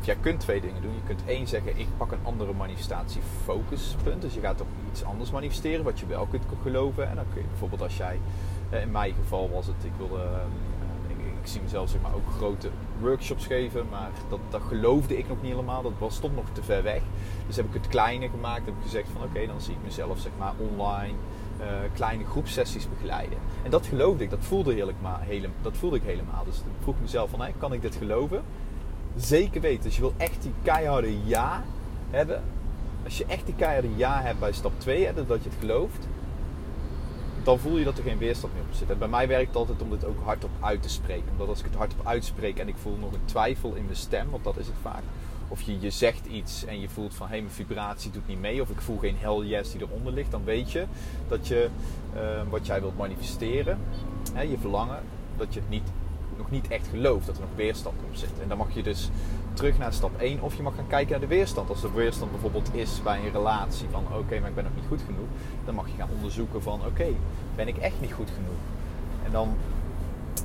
of 0.00 0.06
jij 0.06 0.16
kunt 0.20 0.40
twee 0.40 0.60
dingen 0.60 0.82
doen. 0.82 0.94
Je 0.94 1.06
kunt 1.06 1.22
één 1.26 1.46
zeggen, 1.46 1.78
ik 1.78 1.86
pak 1.96 2.12
een 2.12 2.18
andere 2.22 2.52
manifestatie 2.52 3.20
focuspunt. 3.44 4.22
Dus 4.22 4.34
je 4.34 4.40
gaat 4.40 4.56
toch 4.56 4.66
iets 4.90 5.04
anders 5.04 5.30
manifesteren 5.30 5.84
wat 5.84 6.00
je 6.00 6.06
wel 6.06 6.26
kunt 6.26 6.44
geloven. 6.62 7.08
En 7.08 7.14
dan 7.14 7.24
kun 7.32 7.42
je 7.42 7.48
bijvoorbeeld 7.48 7.82
als 7.82 7.96
jij, 7.96 8.20
eh, 8.70 8.80
in 8.80 8.90
mijn 8.90 9.14
geval 9.14 9.50
was 9.50 9.66
het, 9.66 9.84
ik 9.84 9.92
wilde, 9.96 10.22
eh, 10.22 11.08
ik, 11.08 11.16
ik 11.40 11.46
zie 11.46 11.60
mezelf 11.62 11.88
zeg 11.90 12.00
maar 12.00 12.14
ook 12.14 12.30
grote 12.36 12.70
workshops 13.00 13.46
geven. 13.46 13.86
Maar 13.90 14.10
dat, 14.28 14.40
dat 14.48 14.62
geloofde 14.62 15.18
ik 15.18 15.28
nog 15.28 15.42
niet 15.42 15.50
helemaal. 15.50 15.82
Dat 15.82 15.92
was, 15.98 16.14
stond 16.14 16.34
nog 16.34 16.44
te 16.52 16.62
ver 16.62 16.82
weg. 16.82 17.02
Dus 17.46 17.56
heb 17.56 17.66
ik 17.66 17.74
het 17.74 17.88
kleiner 17.88 18.28
gemaakt. 18.28 18.64
Heb 18.64 18.74
ik 18.74 18.82
gezegd 18.82 19.08
van 19.12 19.22
oké, 19.22 19.46
dan 19.46 19.60
zie 19.60 19.74
ik 19.74 19.82
mezelf 19.84 20.18
zeg 20.18 20.32
maar 20.38 20.52
online. 20.58 21.14
Uh, 21.60 21.66
kleine 21.94 22.24
groepsessies 22.24 22.88
begeleiden. 22.88 23.38
En 23.62 23.70
dat 23.70 23.86
geloofde 23.86 24.24
ik, 24.24 24.30
dat 24.30 24.44
voelde, 24.44 24.72
heerlijk, 24.72 24.96
maar, 25.02 25.20
hele, 25.20 25.48
dat 25.62 25.76
voelde 25.76 25.96
ik 25.96 26.02
helemaal. 26.02 26.44
Dus 26.44 26.56
ik 26.56 26.64
vroeg 26.82 26.94
mezelf 27.00 27.30
van, 27.30 27.40
hey, 27.40 27.54
kan 27.58 27.72
ik 27.72 27.82
dit 27.82 27.96
geloven? 27.96 28.42
Zeker 29.16 29.60
weten. 29.60 29.82
Dus 29.82 29.94
je 29.94 30.00
wil 30.00 30.14
echt 30.16 30.42
die 30.42 30.52
keiharde 30.62 31.26
ja 31.26 31.64
hebben. 32.10 32.42
Als 33.04 33.18
je 33.18 33.24
echt 33.26 33.46
die 33.46 33.54
keiharde 33.54 33.96
ja 33.96 34.20
hebt 34.22 34.38
bij 34.38 34.52
stap 34.52 34.72
2, 34.78 35.06
hè, 35.06 35.26
dat 35.26 35.42
je 35.42 35.48
het 35.48 35.58
gelooft, 35.58 36.06
dan 37.42 37.58
voel 37.58 37.78
je 37.78 37.84
dat 37.84 37.98
er 37.98 38.04
geen 38.04 38.18
weerstand 38.18 38.52
meer 38.52 38.62
op 38.62 38.74
zit. 38.74 38.90
En 38.90 38.98
bij 38.98 39.08
mij 39.08 39.28
werkt 39.28 39.46
het 39.46 39.56
altijd 39.56 39.82
om 39.82 39.90
dit 39.90 40.04
ook 40.04 40.24
hardop 40.24 40.50
uit 40.60 40.82
te 40.82 40.88
spreken. 40.88 41.30
Omdat 41.30 41.48
als 41.48 41.58
ik 41.58 41.64
het 41.64 41.74
hardop 41.74 42.06
uitspreek 42.06 42.58
en 42.58 42.68
ik 42.68 42.76
voel 42.76 42.96
nog 42.96 43.12
een 43.12 43.24
twijfel 43.24 43.74
in 43.74 43.84
mijn 43.84 43.96
stem, 43.96 44.30
want 44.30 44.44
dat 44.44 44.56
is 44.56 44.66
het 44.66 44.76
vaak. 44.82 45.02
Of 45.48 45.60
je, 45.60 45.80
je 45.80 45.90
zegt 45.90 46.26
iets 46.26 46.64
en 46.64 46.80
je 46.80 46.88
voelt 46.88 47.14
van 47.14 47.26
hé, 47.26 47.32
hey, 47.32 47.42
mijn 47.42 47.54
vibratie 47.54 48.10
doet 48.10 48.26
niet 48.26 48.40
mee. 48.40 48.62
Of 48.62 48.70
ik 48.70 48.80
voel 48.80 48.98
geen 48.98 49.16
hell 49.18 49.46
yes 49.46 49.72
die 49.72 49.80
eronder 49.80 50.12
ligt. 50.12 50.30
Dan 50.30 50.44
weet 50.44 50.72
je 50.72 50.84
dat 51.28 51.48
je 51.48 51.68
uh, 52.14 52.20
wat 52.50 52.66
jij 52.66 52.80
wilt 52.80 52.96
manifesteren, 52.96 53.78
hè, 54.32 54.42
je 54.42 54.58
verlangen, 54.58 55.02
dat 55.36 55.54
je 55.54 55.60
het 55.60 55.68
niet 55.68 55.90
niet 56.50 56.68
echt 56.68 56.88
gelooft 56.88 57.26
dat 57.26 57.34
er 57.34 57.40
nog 57.40 57.50
weerstand 57.56 57.96
op 58.08 58.16
zit. 58.16 58.40
En 58.42 58.48
dan 58.48 58.58
mag 58.58 58.74
je 58.74 58.82
dus 58.82 59.10
terug 59.52 59.78
naar 59.78 59.92
stap 59.92 60.20
1 60.20 60.40
of 60.40 60.56
je 60.56 60.62
mag 60.62 60.74
gaan 60.74 60.86
kijken 60.86 61.10
naar 61.10 61.20
de 61.20 61.26
weerstand. 61.26 61.68
Als 61.68 61.80
de 61.80 61.92
weerstand 61.92 62.30
bijvoorbeeld 62.30 62.74
is 62.74 63.02
bij 63.02 63.18
een 63.18 63.32
relatie 63.32 63.88
van 63.90 64.04
oké, 64.12 64.40
maar 64.40 64.48
ik 64.48 64.54
ben 64.54 64.64
nog 64.64 64.74
niet 64.74 64.88
goed 64.88 65.02
genoeg. 65.06 65.28
Dan 65.64 65.74
mag 65.74 65.86
je 65.86 65.96
gaan 65.96 66.08
onderzoeken 66.14 66.62
van 66.62 66.80
oké, 66.86 67.06
ben 67.56 67.68
ik 67.68 67.76
echt 67.76 68.00
niet 68.00 68.12
goed 68.12 68.30
genoeg? 68.30 68.60
En 69.24 69.32
dan 69.32 69.56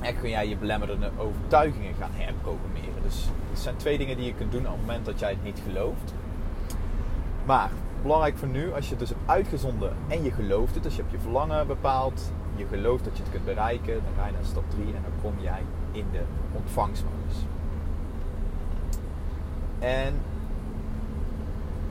echt 0.00 0.20
kun 0.20 0.30
jij 0.30 0.48
je 0.48 0.56
belemmerende 0.56 1.10
overtuigingen 1.18 1.94
gaan 1.98 2.10
herprogrammeren. 2.12 3.02
Dus 3.02 3.28
het 3.50 3.58
zijn 3.58 3.76
twee 3.76 3.98
dingen 3.98 4.16
die 4.16 4.26
je 4.26 4.34
kunt 4.34 4.52
doen 4.52 4.66
op 4.66 4.72
het 4.72 4.80
moment 4.80 5.04
dat 5.04 5.18
jij 5.18 5.30
het 5.30 5.44
niet 5.44 5.62
gelooft. 5.66 6.14
Maar 7.44 7.70
belangrijk 8.02 8.36
voor 8.36 8.48
nu, 8.48 8.72
als 8.72 8.84
je 8.84 8.90
het 8.90 8.98
dus 8.98 9.08
hebt 9.08 9.20
uitgezonden 9.26 9.92
en 10.08 10.22
je 10.22 10.30
gelooft 10.30 10.74
het, 10.74 10.82
dus 10.82 10.96
je 10.96 11.00
hebt 11.00 11.12
je 11.12 11.20
verlangen 11.20 11.66
bepaald, 11.66 12.32
je 12.56 12.66
gelooft 12.66 13.04
dat 13.04 13.16
je 13.16 13.22
het 13.22 13.32
kunt 13.32 13.44
bereiken, 13.44 13.94
dan 13.94 14.12
ga 14.16 14.26
je 14.26 14.32
naar 14.32 14.44
stap 14.44 14.70
3 14.70 14.84
en 14.84 15.02
dan 15.02 15.12
kom 15.22 15.34
jij 15.40 15.62
in 15.92 16.04
de 16.12 16.22
ontvangstmodus. 16.56 17.36
En 19.78 20.14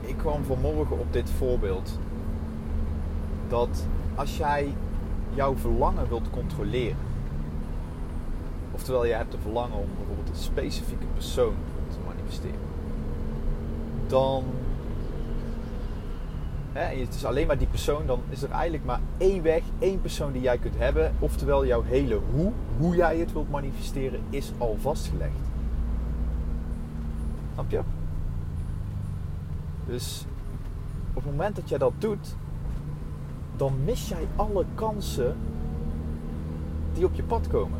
ik 0.00 0.16
kwam 0.16 0.44
vanmorgen 0.44 0.98
op 0.98 1.12
dit 1.12 1.30
voorbeeld. 1.30 1.98
Dat 3.48 3.86
als 4.14 4.36
jij 4.36 4.74
jouw 5.34 5.56
verlangen 5.56 6.08
wilt 6.08 6.30
controleren. 6.30 6.96
Oftewel, 8.72 9.04
je 9.04 9.12
hebt 9.12 9.34
een 9.34 9.40
verlangen 9.40 9.76
om 9.76 9.88
bijvoorbeeld 9.96 10.28
een 10.28 10.42
specifieke 10.42 11.06
persoon 11.14 11.54
te 11.88 11.96
manifesteren. 12.06 12.60
Dan. 14.06 14.44
Hè, 16.76 17.00
het 17.00 17.14
is 17.14 17.24
alleen 17.24 17.46
maar 17.46 17.58
die 17.58 17.66
persoon, 17.66 18.06
dan 18.06 18.20
is 18.28 18.42
er 18.42 18.50
eigenlijk 18.50 18.84
maar 18.84 19.00
één 19.18 19.42
weg, 19.42 19.62
één 19.78 20.00
persoon 20.00 20.32
die 20.32 20.42
jij 20.42 20.58
kunt 20.58 20.78
hebben. 20.78 21.14
Oftewel, 21.18 21.66
jouw 21.66 21.82
hele 21.82 22.20
hoe, 22.32 22.52
hoe 22.78 22.96
jij 22.96 23.18
het 23.18 23.32
wilt 23.32 23.50
manifesteren, 23.50 24.20
is 24.30 24.52
al 24.58 24.76
vastgelegd. 24.80 25.38
Snap 27.52 27.70
je? 27.70 27.80
Dus 29.86 30.24
op 31.08 31.22
het 31.22 31.30
moment 31.30 31.56
dat 31.56 31.68
jij 31.68 31.78
dat 31.78 31.92
doet, 31.98 32.34
dan 33.56 33.72
mis 33.84 34.08
jij 34.08 34.26
alle 34.36 34.64
kansen 34.74 35.36
die 36.94 37.04
op 37.04 37.14
je 37.14 37.22
pad 37.22 37.48
komen. 37.48 37.78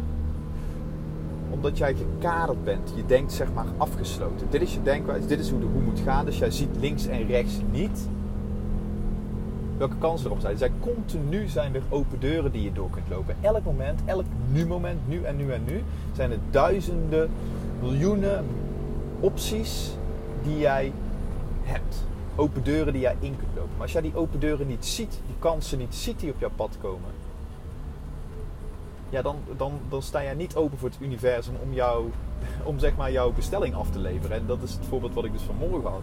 Omdat 1.51 1.79
jij 1.79 1.95
gekaderd 1.95 2.65
bent. 2.65 2.93
Je 2.95 3.07
denkt 3.07 3.33
zeg 3.33 3.53
maar 3.53 3.67
afgesloten. 3.77 4.47
Dit 4.51 4.63
is 4.63 4.75
je 4.75 4.83
denkwijze, 4.83 5.27
dit 5.27 5.41
is 5.41 5.51
hoe 5.51 5.61
de 5.61 5.67
hoe 5.67 5.83
moet 5.83 6.01
gaan. 6.01 6.25
Dus 6.25 6.39
jij 6.39 6.51
ziet 6.51 6.77
links 6.77 7.07
en 7.07 7.27
rechts 7.27 7.61
niet 7.71 8.09
welke 9.79 9.97
kansen 9.99 10.27
erop 10.27 10.41
zijn. 10.41 10.53
Er 10.53 10.59
zijn 10.59 10.73
continu 10.81 11.49
zijn 11.49 11.75
er 11.75 11.83
open 11.89 12.21
deuren 12.21 12.53
die 12.53 12.63
je 12.63 12.73
door 12.73 12.91
kunt 12.91 13.09
lopen. 13.09 13.37
Elk 13.41 13.65
moment, 13.65 14.01
elk 14.05 14.25
nu 14.53 14.67
moment, 14.67 15.09
nu 15.09 15.23
en 15.23 15.37
nu 15.37 15.53
en 15.53 15.65
nu, 15.65 15.83
zijn 16.13 16.31
er 16.31 16.39
duizenden, 16.51 17.31
miljoenen 17.81 18.45
opties 19.21 19.91
die 20.43 20.59
jij 20.59 20.93
hebt. 21.63 22.05
Open 22.37 22.65
deuren 22.65 22.93
die 22.93 23.03
jij 23.03 23.17
in 23.21 23.37
kunt 23.37 23.55
lopen. 23.55 23.71
Maar 23.73 23.83
als 23.83 23.93
jij 23.93 24.03
die 24.03 24.17
open 24.17 24.41
deuren 24.41 24.67
niet 24.67 24.87
ziet, 24.87 25.21
die 25.27 25.37
kansen 25.39 25.79
niet 25.79 25.95
ziet 25.95 26.21
die 26.21 26.31
op 26.31 26.41
jouw 26.41 26.51
pad 26.57 26.77
komen, 26.81 27.11
ja, 29.11 29.23
dan, 29.23 29.37
dan, 29.57 29.81
dan 29.89 30.03
sta 30.03 30.23
jij 30.23 30.35
niet 30.35 30.57
open 30.57 30.79
voor 30.79 30.89
het 30.89 30.99
universum 31.01 31.55
om, 31.63 31.73
jou, 31.73 32.11
om 32.65 32.79
zeg 32.79 32.97
maar 32.97 33.13
jouw 33.13 33.33
bestelling 33.33 33.75
af 33.75 33.91
te 33.91 33.99
leveren. 33.99 34.37
En 34.37 34.47
dat 34.47 34.63
is 34.63 34.73
het 34.73 34.87
voorbeeld 34.87 35.15
wat 35.15 35.25
ik 35.25 35.33
dus 35.33 35.43
vanmorgen 35.43 35.91
had. 35.91 36.03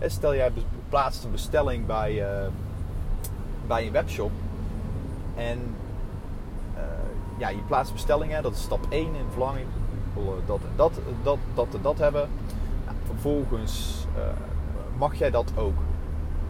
Dus, 0.00 0.12
stel 0.12 0.34
jij 0.34 0.52
plaatst 0.88 1.24
een 1.24 1.30
bestelling 1.30 1.86
bij, 1.86 2.12
uh, 2.12 2.46
bij 3.66 3.86
een 3.86 3.92
webshop 3.92 4.30
en 5.34 5.58
uh, 6.76 6.82
ja, 7.38 7.48
je 7.48 7.62
plaatst 7.66 7.92
bestellingen, 7.92 8.42
dat 8.42 8.52
is 8.52 8.62
stap 8.62 8.86
1 8.88 9.04
in 9.04 9.12
verlanging. 9.30 9.66
Wil 10.14 10.36
dat 10.46 10.58
en 10.58 10.72
dat, 10.76 10.92
dat, 11.22 11.38
dat 11.54 11.74
en 11.74 11.82
dat 11.82 11.98
hebben. 11.98 12.28
Nou, 12.84 12.96
vervolgens 13.06 14.06
uh, 14.16 14.22
mag 14.98 15.14
jij 15.14 15.30
dat 15.30 15.52
ook 15.56 15.74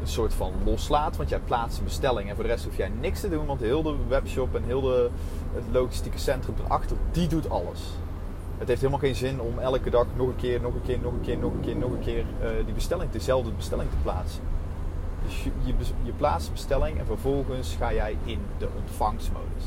een 0.00 0.08
soort 0.08 0.34
van 0.34 0.52
loslaten. 0.64 1.16
Want 1.16 1.28
jij 1.28 1.38
plaatst 1.38 1.78
een 1.78 1.84
bestelling 1.84 2.28
en 2.28 2.34
voor 2.34 2.44
de 2.44 2.50
rest 2.50 2.64
hoef 2.64 2.76
jij 2.76 2.90
niks 3.00 3.20
te 3.20 3.28
doen. 3.28 3.46
Want 3.46 3.60
heel 3.60 3.82
de 3.82 3.96
webshop 4.08 4.54
en 4.54 4.62
heel 4.64 4.80
de, 4.80 5.10
het 5.52 5.64
logistieke 5.70 6.18
centrum 6.18 6.54
erachter, 6.64 6.96
die 7.12 7.28
doet 7.28 7.50
alles. 7.50 7.80
Het 8.58 8.68
heeft 8.68 8.80
helemaal 8.80 9.02
geen 9.02 9.14
zin 9.14 9.40
om 9.40 9.58
elke 9.58 9.90
dag 9.90 10.06
nog 10.16 10.28
een 10.28 10.36
keer, 10.36 10.60
nog 10.60 10.74
een 10.74 10.82
keer, 10.82 10.98
nog 10.98 11.12
een 11.12 11.20
keer, 11.20 11.38
nog 11.38 11.52
een 11.52 11.60
keer, 11.60 11.76
nog 11.76 11.90
een 11.90 12.00
keer 12.00 12.24
die 12.64 12.74
bestelling, 12.74 13.10
dezelfde 13.10 13.50
bestelling 13.50 13.90
te 13.90 13.96
plaatsen. 14.02 14.42
Dus 15.24 15.42
je, 15.42 15.74
je, 16.02 16.12
plaatst 16.12 16.46
een 16.46 16.52
bestelling 16.52 16.98
en 16.98 17.06
vervolgens 17.06 17.76
ga 17.78 17.92
jij 17.92 18.16
in 18.24 18.38
de 18.58 18.68
ontvangstmodus. 18.76 19.64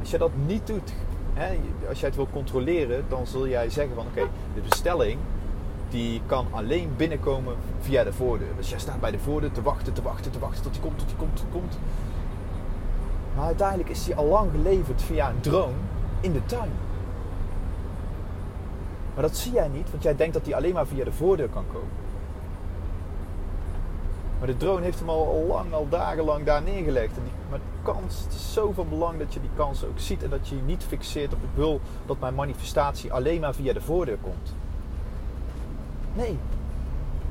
Als 0.00 0.10
je 0.10 0.18
dat 0.18 0.30
niet 0.46 0.66
doet, 0.66 0.92
hè, 1.34 1.58
als 1.88 2.00
jij 2.00 2.08
het 2.08 2.16
wil 2.16 2.28
controleren, 2.32 3.04
dan 3.08 3.26
zul 3.26 3.48
jij 3.48 3.70
zeggen 3.70 3.94
van 3.94 4.06
oké, 4.06 4.28
de 4.54 4.60
bestelling 4.60 5.18
die 5.88 6.20
kan 6.26 6.46
alleen 6.50 6.90
binnenkomen 6.96 7.56
via 7.80 8.04
de 8.04 8.12
voordeur. 8.12 8.56
Dus 8.56 8.70
jij 8.70 8.78
staat 8.78 9.00
bij 9.00 9.10
de 9.10 9.18
voordeur 9.18 9.52
te 9.52 9.62
wachten, 9.62 9.92
te 9.92 10.02
wachten, 10.02 10.32
te 10.32 10.38
wachten 10.38 10.62
tot 10.62 10.72
die 10.72 10.82
komt, 10.82 10.98
tot 10.98 11.08
die 11.08 11.16
komt, 11.16 11.36
tot 11.36 11.44
die 11.52 11.60
komt. 11.60 11.78
Maar 13.36 13.46
uiteindelijk 13.46 13.88
is 13.88 14.04
die 14.04 14.14
al 14.14 14.26
lang 14.26 14.50
geleverd 14.50 15.02
via 15.02 15.28
een 15.28 15.40
drone 15.40 15.74
in 16.20 16.32
de 16.32 16.46
tuin. 16.46 16.70
Maar 19.14 19.22
dat 19.22 19.36
zie 19.36 19.52
jij 19.52 19.68
niet, 19.68 19.90
want 19.90 20.02
jij 20.02 20.16
denkt 20.16 20.34
dat 20.34 20.44
die 20.44 20.56
alleen 20.56 20.72
maar 20.72 20.86
via 20.86 21.04
de 21.04 21.12
voordeur 21.12 21.48
kan 21.48 21.64
komen. 21.72 21.88
Maar 24.38 24.46
de 24.46 24.56
drone 24.56 24.82
heeft 24.82 24.98
hem 24.98 25.08
al, 25.08 25.44
lang, 25.48 25.72
al 25.72 25.86
dagenlang 25.88 26.44
daar 26.44 26.62
neergelegd. 26.62 27.16
En 27.16 27.22
die, 27.22 27.32
maar 27.50 27.60
kans, 27.82 28.22
het 28.24 28.32
is 28.34 28.52
zo 28.52 28.72
van 28.72 28.88
belang 28.88 29.18
dat 29.18 29.34
je 29.34 29.40
die 29.40 29.50
kans 29.56 29.84
ook 29.84 29.98
ziet 29.98 30.22
en 30.22 30.30
dat 30.30 30.48
je 30.48 30.56
je 30.56 30.62
niet 30.62 30.84
fixeert 30.84 31.32
op 31.32 31.42
ik 31.42 31.48
wil 31.54 31.80
dat 32.06 32.20
mijn 32.20 32.34
manifestatie 32.34 33.12
alleen 33.12 33.40
maar 33.40 33.54
via 33.54 33.72
de 33.72 33.80
voordeur 33.80 34.18
komt. 34.22 34.54
Nee. 36.14 36.38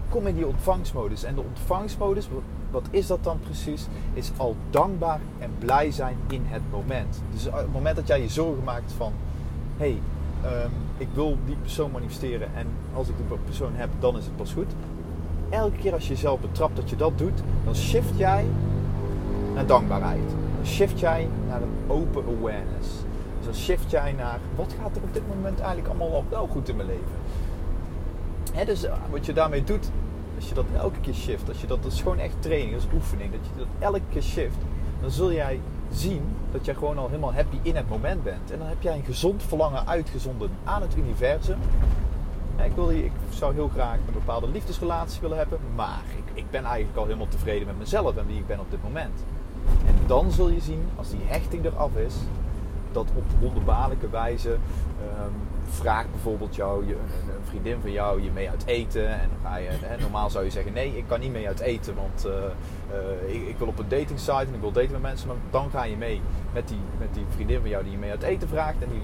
Kom 0.10 0.28
in 0.28 0.36
die 0.36 0.48
ontvangstmodus. 0.48 1.24
En 1.24 1.36
de 1.36 1.42
ontvangstmodus, 1.42 2.30
wat 2.72 2.88
is 2.90 3.08
dat 3.08 3.24
dan 3.24 3.40
precies? 3.40 3.88
Is 4.14 4.32
al 4.38 4.56
dankbaar 4.70 5.20
en 5.40 5.52
blij 5.60 5.92
zijn 5.92 6.18
in 6.28 6.44
het 6.46 6.62
moment. 6.72 7.22
Dus 7.32 7.44
het 7.44 7.72
moment 7.72 7.96
dat 7.96 8.08
jij 8.08 8.22
je 8.22 8.30
zorgen 8.30 8.64
maakt 8.64 8.92
van... 8.92 9.14
Hé, 9.78 9.98
hey, 10.42 10.64
um, 10.64 10.72
ik 10.98 11.08
wil 11.14 11.38
die 11.46 11.56
persoon 11.56 11.92
manifesteren 11.92 12.56
en 12.56 12.68
als 12.94 13.08
ik 13.08 13.16
de 13.18 13.36
persoon 13.46 13.74
heb, 13.76 13.90
dan 14.00 14.18
is 14.18 14.26
het 14.26 14.36
pas 14.36 14.54
goed. 14.54 14.74
Elke 15.50 15.78
keer 15.78 15.94
als 15.94 16.08
je 16.08 16.14
jezelf 16.14 16.40
betrapt 16.40 16.76
dat 16.76 16.90
je 16.90 16.96
dat 16.96 17.18
doet, 17.18 17.42
dan 17.66 17.76
shift 17.76 18.18
jij 18.18 18.46
naar 19.54 19.66
dankbaarheid. 19.66 20.30
Dan 20.56 20.66
shift 20.66 21.00
jij 21.00 21.28
naar 21.48 21.62
een 21.62 21.76
open 21.88 22.24
awareness. 22.38 22.88
Dus 23.38 23.46
dan 23.46 23.56
shift 23.56 23.92
jij 23.92 24.12
naar 24.12 24.40
wat 24.56 24.76
gaat 24.82 24.96
er 24.96 25.02
op 25.04 25.14
dit 25.14 25.28
moment 25.28 25.60
eigenlijk 25.60 25.88
allemaal 25.88 26.24
wel 26.30 26.48
goed 26.48 26.70
in 26.70 26.76
mijn 26.76 26.88
leven 26.88 27.18
dus 28.66 28.84
eh, 28.84 28.94
wat 29.10 29.26
je 29.26 29.34
daarmee 29.34 29.64
doet, 29.64 29.92
als 30.36 30.50
je 30.50 30.54
dat 30.54 30.66
elke 30.78 31.00
keer 31.00 31.14
shift, 31.14 31.48
als 31.48 31.62
je 31.62 31.68
dat, 31.68 31.84
dat 31.84 31.92
is 31.92 32.02
gewoon 32.02 32.20
echt 32.20 32.36
training, 32.40 32.76
is 32.76 32.88
oefening, 32.94 33.32
dat 33.32 33.40
je 33.44 33.58
dat 33.58 33.68
elke 33.80 34.02
keer 34.10 34.22
shift, 34.22 34.58
dan 35.02 35.12
zul 35.12 35.34
jij 35.34 35.60
zien 35.92 36.22
dat 36.52 36.66
jij 36.66 36.74
gewoon 36.74 36.98
al 36.98 37.08
helemaal 37.08 37.34
happy 37.34 37.58
in 37.62 37.76
het 37.76 37.90
moment 37.90 38.24
bent. 38.24 38.52
En 38.52 38.58
dan 38.58 38.68
heb 38.68 38.82
jij 38.82 38.96
een 38.96 39.04
gezond 39.04 39.44
verlangen 39.44 39.88
uitgezonden 39.88 40.50
aan 40.64 40.82
het 40.82 40.96
universum. 40.98 41.58
Ik, 42.64 42.72
wil, 42.76 42.90
ik 42.90 43.12
zou 43.30 43.54
heel 43.54 43.70
graag 43.74 43.98
een 44.08 44.14
bepaalde 44.14 44.48
liefdesrelatie 44.48 45.22
willen 45.22 45.38
hebben, 45.38 45.60
maar 45.76 46.04
ik, 46.18 46.38
ik 46.38 46.52
ben 46.52 46.64
eigenlijk 46.64 46.98
al 46.98 47.06
helemaal 47.06 47.28
tevreden 47.28 47.68
met 47.68 47.78
mezelf 47.78 48.18
en 48.18 48.28
wie 48.28 48.38
ik 48.38 48.48
ben 48.48 48.60
op 48.60 48.72
dit 48.72 48.84
moment. 48.84 49.24
En 49.86 49.96
dan 50.06 50.32
zul 50.32 50.50
je 50.50 50.60
zien, 50.60 50.84
als 50.96 51.10
die 51.10 51.22
hechting 51.26 51.66
eraf 51.66 51.96
is, 51.96 52.16
dat 52.92 53.08
op 53.16 53.24
wonderbaarlijke 53.40 54.10
wijze 54.10 54.50
um, 54.50 55.34
vraagt 55.70 56.12
bijvoorbeeld 56.12 56.56
jou, 56.56 56.88
je, 56.88 56.94
een, 56.94 57.46
vriendin 57.50 57.78
van 57.82 57.92
jou 57.92 58.24
je 58.24 58.32
mee 58.32 58.50
uit 58.50 58.66
eten. 58.66 59.10
En 59.10 59.30
dan 59.30 59.52
ga 59.52 59.58
je, 59.58 59.70
hè, 59.72 59.98
normaal 60.02 60.30
zou 60.30 60.44
je 60.46 60.52
zeggen, 60.52 60.74
nee, 60.74 60.98
ik 60.98 61.04
kan 61.08 61.20
niet 61.20 61.32
mee 61.32 61.48
uit 61.48 61.60
eten, 61.60 61.96
want 61.96 62.26
uh, 62.26 62.34
uh, 62.34 63.36
ik, 63.36 63.48
ik, 63.48 63.58
wil 63.58 63.68
op 63.68 63.80
een 63.80 63.90
dating 63.90 64.20
site 64.20 64.32
en 64.32 64.54
ik 64.54 64.60
wil 64.60 64.72
daten 64.72 64.92
met 64.92 65.02
mensen. 65.02 65.28
Maar 65.28 65.38
dan 65.50 65.70
ga 65.70 65.84
je 65.84 65.98
mee 65.98 66.22
met 66.54 66.68
die, 66.68 66.80
met 67.00 67.14
die 67.14 67.26
vriendin 67.30 67.60
van 67.60 67.70
jou 67.70 67.84
die 67.84 67.92
je 67.92 67.98
mee 67.98 68.12
uit 68.12 68.24
eten 68.24 68.48
vraagt. 68.48 68.82
En, 68.82 68.90
die, 68.90 69.02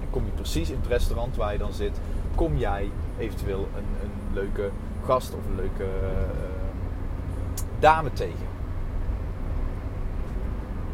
en 0.00 0.10
kom 0.10 0.24
je 0.24 0.30
precies 0.30 0.70
in 0.70 0.78
het 0.80 0.86
restaurant 0.86 1.36
waar 1.36 1.52
je 1.52 1.58
dan 1.58 1.72
zit, 1.72 2.00
kom 2.34 2.56
jij 2.56 2.90
eventueel 3.18 3.68
een, 3.76 3.84
een 4.02 4.34
leuke 4.34 4.70
gast 5.04 5.34
of 5.34 5.46
een 5.46 5.56
leuke 5.56 5.84
uh, 5.84 6.08
dame 7.78 8.12
tegen. 8.12 8.50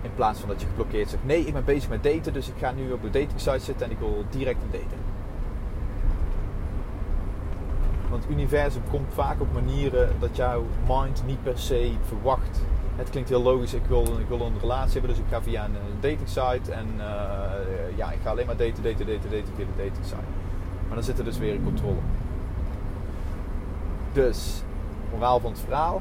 In 0.03 0.11
plaats 0.15 0.41
van 0.41 0.49
dat 0.49 0.61
je 0.61 0.67
geblokkeerd 0.67 1.09
zegt: 1.09 1.25
nee, 1.25 1.47
ik 1.47 1.53
ben 1.53 1.65
bezig 1.65 1.89
met 1.89 2.03
daten, 2.03 2.33
dus 2.33 2.49
ik 2.49 2.55
ga 2.59 2.73
nu 2.73 2.93
op 2.93 3.03
de 3.03 3.11
dating 3.11 3.41
site 3.41 3.59
zitten 3.59 3.87
en 3.87 3.93
ik 3.93 3.99
wil 3.99 4.25
direct 4.31 4.63
een 4.63 4.71
daten. 4.71 4.99
Want 8.09 8.23
het 8.23 8.33
universum 8.33 8.83
komt 8.91 9.15
vaak 9.15 9.41
op 9.41 9.53
manieren 9.53 10.09
dat 10.19 10.37
jouw 10.37 10.65
mind 10.89 11.23
niet 11.27 11.43
per 11.43 11.59
se 11.59 11.93
verwacht. 12.07 12.61
Het 12.97 13.11
klinkt 13.11 13.29
heel 13.29 13.43
logisch, 13.43 13.75
ik 13.75 13.85
wil, 13.89 14.03
ik 14.03 14.29
wil 14.29 14.41
een 14.41 14.61
relatie 14.61 14.93
hebben, 14.93 15.11
dus 15.11 15.19
ik 15.19 15.31
ga 15.31 15.43
via 15.43 15.65
een 15.65 15.77
dating 16.01 16.29
site 16.29 16.73
en 16.73 16.87
uh, 16.97 17.05
ja, 17.97 18.13
ik 18.13 18.19
ga 18.23 18.31
alleen 18.31 18.47
maar 18.47 18.57
daten, 18.57 18.83
daten, 18.83 19.07
daten, 19.07 19.31
daten 19.31 19.53
via 19.57 19.65
dating 19.77 20.05
site. 20.05 20.48
Maar 20.89 20.97
dan 20.97 21.05
zit 21.05 21.19
er 21.19 21.25
dus 21.25 21.39
weer 21.39 21.55
in 21.55 21.65
controle. 21.65 22.01
Dus, 24.13 24.63
moraal 25.13 25.41
van 25.41 25.51
het 25.51 25.61
verhaal: 25.61 26.01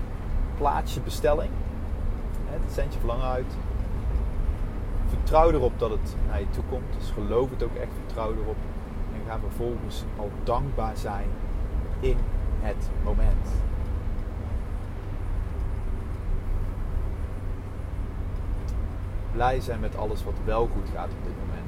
plaats 0.58 0.94
je 0.94 1.00
bestelling 1.00 1.50
zend 2.72 2.92
je 2.92 2.98
verlangen 2.98 3.26
uit. 3.26 3.56
Vertrouw 5.08 5.50
erop 5.50 5.78
dat 5.78 5.90
het 5.90 6.16
naar 6.28 6.40
je 6.40 6.50
toe 6.50 6.64
komt. 6.70 6.92
Dus 6.98 7.10
geloof 7.10 7.50
het 7.50 7.62
ook 7.62 7.74
echt, 7.74 7.90
vertrouw 8.04 8.32
erop. 8.32 8.56
En 9.14 9.20
ga 9.26 9.38
vervolgens 9.38 10.04
al 10.16 10.30
dankbaar 10.44 10.96
zijn 10.96 11.28
in 12.00 12.16
het 12.60 12.90
moment. 13.04 13.48
Blij 19.32 19.60
zijn 19.60 19.80
met 19.80 19.96
alles 19.96 20.24
wat 20.24 20.34
wel 20.44 20.68
goed 20.72 20.88
gaat 20.94 21.10
op 21.10 21.24
dit 21.24 21.34
moment. 21.46 21.67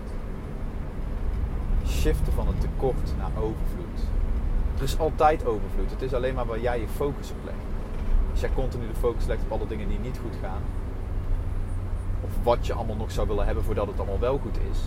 Shiften 2.00 2.32
van 2.32 2.46
het 2.46 2.60
tekort 2.60 3.12
naar 3.18 3.30
overvloed. 3.36 4.00
Er 4.76 4.82
is 4.82 4.98
altijd 4.98 5.46
overvloed. 5.46 5.90
Het 5.90 6.02
is 6.02 6.14
alleen 6.14 6.34
maar 6.34 6.46
waar 6.46 6.60
jij 6.60 6.80
je 6.80 6.88
focus 6.88 7.30
op 7.30 7.44
legt. 7.44 7.56
Als 8.30 8.40
jij 8.40 8.50
continu 8.54 8.86
de 8.86 8.94
focus 8.94 9.26
legt 9.26 9.42
op 9.42 9.52
alle 9.52 9.66
dingen 9.66 9.88
die 9.88 9.98
niet 9.98 10.20
goed 10.22 10.36
gaan, 10.42 10.62
of 12.20 12.30
wat 12.42 12.66
je 12.66 12.72
allemaal 12.72 12.96
nog 12.96 13.10
zou 13.10 13.28
willen 13.28 13.46
hebben 13.46 13.64
voordat 13.64 13.86
het 13.86 13.98
allemaal 13.98 14.18
wel 14.18 14.38
goed 14.38 14.56
is, 14.70 14.78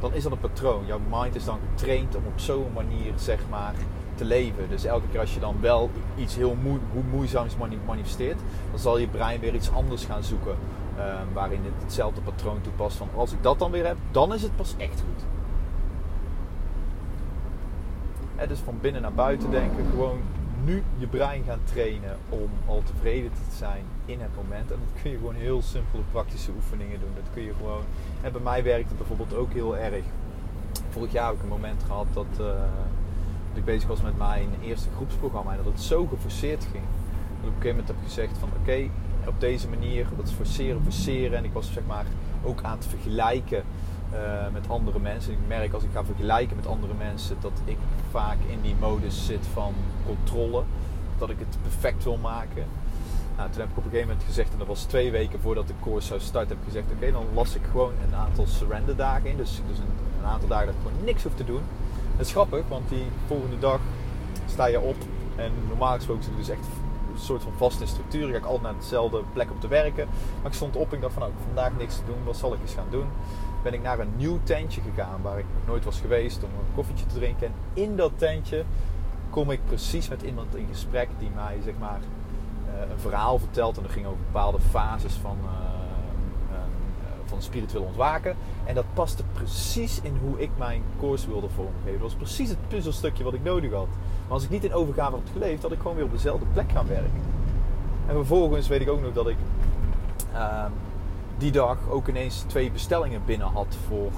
dan 0.00 0.14
is 0.14 0.22
dat 0.22 0.32
een 0.32 0.38
patroon. 0.38 0.86
Jouw 0.86 1.00
mind 1.10 1.34
is 1.34 1.44
dan 1.44 1.58
getraind 1.70 2.16
om 2.16 2.22
op 2.26 2.40
zo'n 2.40 2.72
manier 2.74 3.12
zeg 3.16 3.40
maar 3.50 3.74
te 4.14 4.24
leven. 4.24 4.68
Dus 4.68 4.84
elke 4.84 5.08
keer 5.10 5.20
als 5.20 5.34
je 5.34 5.40
dan 5.40 5.56
wel 5.60 5.90
iets 6.16 6.36
heel 6.36 6.56
moe, 6.62 6.78
moeizaams 7.10 7.56
manifesteert, 7.86 8.40
dan 8.70 8.78
zal 8.78 8.98
je 8.98 9.06
brein 9.06 9.40
weer 9.40 9.54
iets 9.54 9.72
anders 9.72 10.04
gaan 10.04 10.22
zoeken. 10.22 10.56
Ehm, 10.96 11.32
waarin 11.32 11.64
het 11.64 11.82
hetzelfde 11.82 12.20
patroon 12.20 12.60
toepast 12.60 12.96
van 12.96 13.08
als 13.16 13.32
ik 13.32 13.42
dat 13.42 13.58
dan 13.58 13.70
weer 13.70 13.86
heb, 13.86 13.96
dan 14.10 14.34
is 14.34 14.42
het 14.42 14.56
pas 14.56 14.74
echt 14.78 15.00
goed. 15.00 15.39
Dus 18.48 18.58
van 18.58 18.78
binnen 18.80 19.02
naar 19.02 19.12
buiten 19.12 19.50
denken, 19.50 19.86
gewoon 19.90 20.20
nu 20.64 20.82
je 20.98 21.06
brein 21.06 21.44
gaan 21.44 21.60
trainen 21.64 22.16
om 22.28 22.50
al 22.66 22.82
tevreden 22.84 23.30
te 23.32 23.56
zijn 23.56 23.84
in 24.04 24.20
het 24.20 24.30
moment. 24.36 24.70
En 24.70 24.78
dat 24.78 25.02
kun 25.02 25.10
je 25.10 25.16
gewoon 25.16 25.34
heel 25.34 25.62
simpele 25.62 26.02
praktische 26.10 26.50
oefeningen 26.56 27.00
doen. 27.00 27.10
Dat 27.14 27.32
kun 27.32 27.42
je 27.42 27.52
gewoon. 27.56 27.82
En 28.20 28.32
bij 28.32 28.40
mij 28.40 28.62
werkt 28.62 28.88
het 28.88 28.98
bijvoorbeeld 28.98 29.34
ook 29.34 29.52
heel 29.52 29.76
erg. 29.76 30.04
Vorig 30.88 31.12
jaar 31.12 31.26
heb 31.26 31.34
ik 31.34 31.42
een 31.42 31.48
moment 31.48 31.82
gehad 31.86 32.06
dat, 32.12 32.26
uh, 32.32 32.46
dat 33.48 33.54
ik 33.54 33.64
bezig 33.64 33.88
was 33.88 34.02
met 34.02 34.18
mijn 34.18 34.48
eerste 34.62 34.88
groepsprogramma 34.96 35.50
en 35.50 35.56
dat 35.56 35.72
het 35.72 35.82
zo 35.82 36.06
geforceerd 36.06 36.66
ging. 36.72 36.84
Dat 37.40 37.48
ik 37.48 37.48
op 37.48 37.56
een 37.56 37.62
gegeven 37.62 37.70
moment 37.70 37.88
heb 37.88 37.96
gezegd 38.04 38.38
van 38.38 38.48
oké, 38.60 38.88
op 39.26 39.40
deze 39.40 39.68
manier, 39.68 40.06
dat 40.16 40.26
is 40.26 40.32
forceren, 40.32 40.82
forceren. 40.82 41.38
En 41.38 41.44
ik 41.44 41.52
was 41.52 41.72
zeg 41.72 41.82
maar 41.86 42.04
ook 42.44 42.62
aan 42.62 42.76
het 42.76 42.86
vergelijken 42.86 43.62
uh, 44.12 44.52
met 44.52 44.68
andere 44.68 44.98
mensen. 44.98 45.32
Ik 45.32 45.38
merk 45.48 45.72
als 45.72 45.82
ik 45.82 45.90
ga 45.92 46.04
vergelijken 46.04 46.56
met 46.56 46.66
andere 46.66 46.94
mensen 46.94 47.36
dat 47.40 47.60
ik 47.64 47.76
vaak 48.10 48.36
in 48.46 48.60
die 48.60 48.74
modus 48.80 49.26
zit 49.26 49.46
van 49.52 49.74
controle. 50.06 50.62
Dat 51.18 51.30
ik 51.30 51.38
het 51.38 51.58
perfect 51.62 52.04
wil 52.04 52.16
maken. 52.16 52.64
Nou, 53.36 53.50
toen 53.50 53.60
heb 53.60 53.70
ik 53.70 53.76
op 53.76 53.84
een 53.84 53.90
gegeven 53.90 54.08
moment 54.08 54.26
gezegd, 54.26 54.52
en 54.52 54.58
dat 54.58 54.66
was 54.66 54.82
twee 54.82 55.10
weken 55.10 55.40
voordat 55.40 55.66
de 55.66 55.74
course 55.82 56.06
zou 56.06 56.20
starten, 56.20 56.48
heb 56.48 56.58
ik 56.58 56.64
gezegd: 56.64 56.86
Oké, 56.92 57.12
dan 57.12 57.26
las 57.34 57.54
ik 57.54 57.62
gewoon 57.70 57.92
een 58.06 58.14
aantal 58.14 58.46
surrender 58.46 58.96
dagen 58.96 59.30
in. 59.30 59.36
Dus, 59.36 59.60
dus 59.68 59.78
een, 59.78 60.26
aantal 60.26 60.48
dagen 60.48 60.66
dat 60.66 60.74
ik 60.74 60.80
gewoon 60.82 61.04
niks 61.04 61.22
hoef 61.22 61.34
te 61.34 61.44
doen. 61.44 61.62
Dat 62.16 62.26
is 62.26 62.32
grappig, 62.32 62.68
want 62.68 62.88
die 62.88 63.04
volgende 63.26 63.58
dag 63.58 63.80
sta 64.46 64.66
je 64.66 64.80
op. 64.80 64.96
En 65.36 65.52
normaal 65.68 65.94
gesproken 65.94 66.22
zit 66.24 66.32
ik 66.32 66.38
dus 66.38 66.48
echt 66.48 66.66
een 67.12 67.20
soort 67.20 67.42
van 67.42 67.52
vaste 67.56 67.86
structuur. 67.86 68.28
Ik 68.28 68.42
ga 68.42 68.48
altijd 68.48 68.62
naar 68.62 68.80
dezelfde 68.80 69.22
plek 69.32 69.50
om 69.50 69.60
te 69.60 69.68
werken. 69.68 70.08
Maar 70.42 70.50
ik 70.50 70.56
stond 70.56 70.76
op 70.76 70.88
en 70.88 70.94
ik 70.94 71.00
dacht 71.00 71.12
van 71.12 71.22
nou, 71.22 71.34
vandaag 71.44 71.70
niks 71.78 71.96
te 71.96 72.04
doen. 72.06 72.24
Wat 72.24 72.36
zal 72.36 72.52
ik 72.52 72.60
eens 72.60 72.74
gaan 72.74 72.90
doen? 72.90 73.06
Ben 73.62 73.74
ik 73.74 73.82
naar 73.82 73.98
een 73.98 74.12
nieuw 74.16 74.38
tentje 74.42 74.80
gegaan 74.80 75.22
waar 75.22 75.38
ik 75.38 75.44
nog 75.54 75.66
nooit 75.66 75.84
was 75.84 76.00
geweest 76.00 76.42
om 76.42 76.50
een 76.50 76.74
koffietje 76.74 77.06
te 77.06 77.14
drinken. 77.14 77.46
En 77.46 77.52
in 77.72 77.96
dat 77.96 78.12
tentje 78.16 78.64
kom 79.30 79.50
ik 79.50 79.60
precies 79.66 80.08
met 80.08 80.22
iemand 80.22 80.56
in 80.56 80.66
gesprek 80.70 81.08
die 81.18 81.30
mij 81.34 81.56
zeg 81.64 81.74
maar 81.78 82.00
eh, 82.66 82.90
een 82.90 82.98
verhaal 82.98 83.38
vertelt. 83.38 83.76
En 83.76 83.82
dat 83.82 83.92
ging 83.92 84.06
over 84.06 84.18
bepaalde 84.18 84.60
fases 84.60 85.14
van, 85.14 85.36
uh, 85.44 85.50
van 87.24 87.42
spiritueel 87.42 87.82
ontwaken. 87.82 88.36
En 88.64 88.74
dat 88.74 88.84
paste 88.94 89.22
precies 89.32 90.00
in 90.02 90.16
hoe 90.22 90.40
ik 90.40 90.50
mijn 90.58 90.82
course 90.98 91.28
wilde 91.28 91.48
vormgeven. 91.48 91.92
Dat 91.92 92.00
was 92.00 92.14
precies 92.14 92.48
het 92.48 92.68
puzzelstukje 92.68 93.24
wat 93.24 93.34
ik 93.34 93.42
nodig 93.42 93.72
had. 93.72 93.88
Maar 94.22 94.32
als 94.32 94.44
ik 94.44 94.50
niet 94.50 94.64
in 94.64 94.74
overgave 94.74 95.10
had 95.10 95.30
geleefd, 95.32 95.62
had 95.62 95.72
ik 95.72 95.80
gewoon 95.80 95.96
weer 95.96 96.04
op 96.04 96.12
dezelfde 96.12 96.46
plek 96.52 96.72
gaan 96.72 96.86
werken. 96.86 97.22
En 98.06 98.14
vervolgens 98.14 98.68
weet 98.68 98.80
ik 98.80 98.90
ook 98.90 99.00
nog 99.00 99.12
dat 99.12 99.28
ik 99.28 99.36
ehm, 100.32 100.70
die 101.40 101.50
dag 101.50 101.78
ook 101.88 102.08
ineens 102.08 102.44
twee 102.46 102.70
bestellingen 102.70 103.24
binnen 103.24 103.46
had 103.46 103.76
voor 103.86 104.12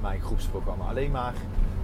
mijn 0.00 0.20
groepsprogramma. 0.20 0.84
Alleen 0.84 1.10
maar 1.10 1.34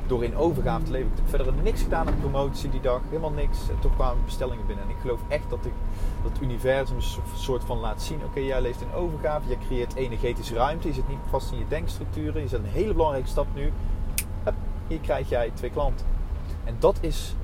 door 0.07 0.25
in 0.25 0.37
overgave 0.37 0.85
te 0.85 0.91
leven. 0.91 1.11
Ik 1.11 1.17
heb 1.17 1.29
verder 1.29 1.53
niks 1.63 1.83
gedaan 1.83 2.07
aan 2.07 2.19
promotie 2.21 2.71
die 2.71 2.81
dag, 2.81 3.01
helemaal 3.09 3.31
niks. 3.31 3.69
En 3.69 3.79
toch 3.79 3.95
kwamen 3.95 4.25
bestellingen 4.25 4.67
binnen. 4.67 4.85
En 4.85 4.91
ik 4.91 4.97
geloof 5.01 5.21
echt 5.29 5.51
dat 5.51 5.65
ik 5.65 5.73
dat 6.23 6.33
het 6.33 6.43
universum 6.43 7.01
soort 7.37 7.65
van 7.65 7.79
laat 7.79 8.03
zien: 8.03 8.21
oké, 8.25 8.41
jij 8.41 8.61
leeft 8.61 8.81
in 8.81 8.93
overgave, 8.93 9.49
je 9.49 9.59
creëert 9.67 9.95
energetische 9.95 10.55
ruimte, 10.55 10.89
je 10.89 10.95
zit 10.95 11.09
niet 11.09 11.19
vast 11.31 11.53
in 11.53 11.59
je 11.59 11.69
denkstructuren, 11.69 12.43
je 12.43 12.49
zet 12.49 12.61
een 12.61 12.67
hele 12.67 12.93
belangrijke 12.93 13.29
stap 13.29 13.47
nu. 13.55 13.73
Hier 14.87 15.01
krijg 15.01 15.29
jij 15.29 15.51
twee 15.55 15.71
klanten. 15.71 16.07
En 16.65 16.77
dat 16.79 16.97
is 17.01 17.35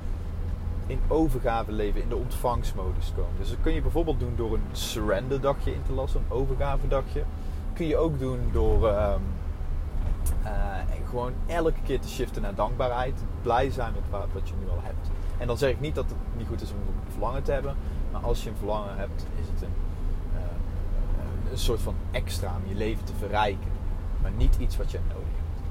in 0.91 0.99
overgave 1.07 1.71
leven, 1.71 2.01
in 2.01 2.09
de 2.09 2.15
ontvangstmodus 2.15 3.11
komen. 3.15 3.37
Dus 3.37 3.49
dat 3.49 3.57
kun 3.61 3.73
je 3.73 3.81
bijvoorbeeld 3.81 4.19
doen 4.19 4.33
door 4.35 4.53
een 4.53 4.63
surrender 4.71 5.41
dagje 5.41 5.73
in 5.73 5.83
te 5.85 5.93
lassen, 5.93 6.19
een 6.19 6.35
overgave 6.35 6.87
dagje. 6.87 7.23
Kun 7.73 7.85
je 7.85 7.97
ook 7.97 8.19
doen 8.19 8.39
door 8.51 8.87
uh, 8.87 9.13
uh, 10.43 10.49
gewoon 11.09 11.33
elke 11.45 11.81
keer 11.83 11.99
te 11.99 12.09
shiften 12.09 12.41
naar 12.41 12.55
dankbaarheid. 12.55 13.23
Blij 13.41 13.69
zijn 13.69 13.93
met 13.93 14.09
wat, 14.09 14.27
wat 14.33 14.49
je 14.49 14.53
nu 14.59 14.69
al 14.69 14.79
hebt. 14.81 15.09
En 15.37 15.47
dan 15.47 15.57
zeg 15.57 15.69
ik 15.69 15.79
niet 15.79 15.95
dat 15.95 16.05
het 16.05 16.17
niet 16.37 16.47
goed 16.47 16.61
is 16.61 16.71
om 16.71 16.77
een 16.77 17.11
verlangen 17.11 17.43
te 17.43 17.51
hebben. 17.51 17.75
Maar 18.11 18.21
als 18.21 18.43
je 18.43 18.49
een 18.49 18.55
verlangen 18.55 18.97
hebt, 18.97 19.25
is 19.39 19.45
het 19.53 19.61
een, 19.61 19.75
uh, 20.33 21.51
een 21.51 21.57
soort 21.57 21.79
van 21.79 21.95
extra 22.11 22.55
om 22.63 22.69
je 22.69 22.75
leven 22.75 23.05
te 23.05 23.13
verrijken. 23.17 23.71
Maar 24.21 24.31
niet 24.37 24.55
iets 24.59 24.77
wat 24.77 24.91
je 24.91 24.99
nodig 25.07 25.23
hebt. 25.35 25.61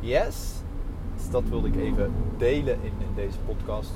Yes? 0.00 0.64
Dat 1.30 1.48
wilde 1.48 1.68
ik 1.68 1.76
even 1.76 2.12
delen 2.36 2.74
in, 2.82 2.92
in 2.98 3.14
deze 3.14 3.38
podcast. 3.38 3.90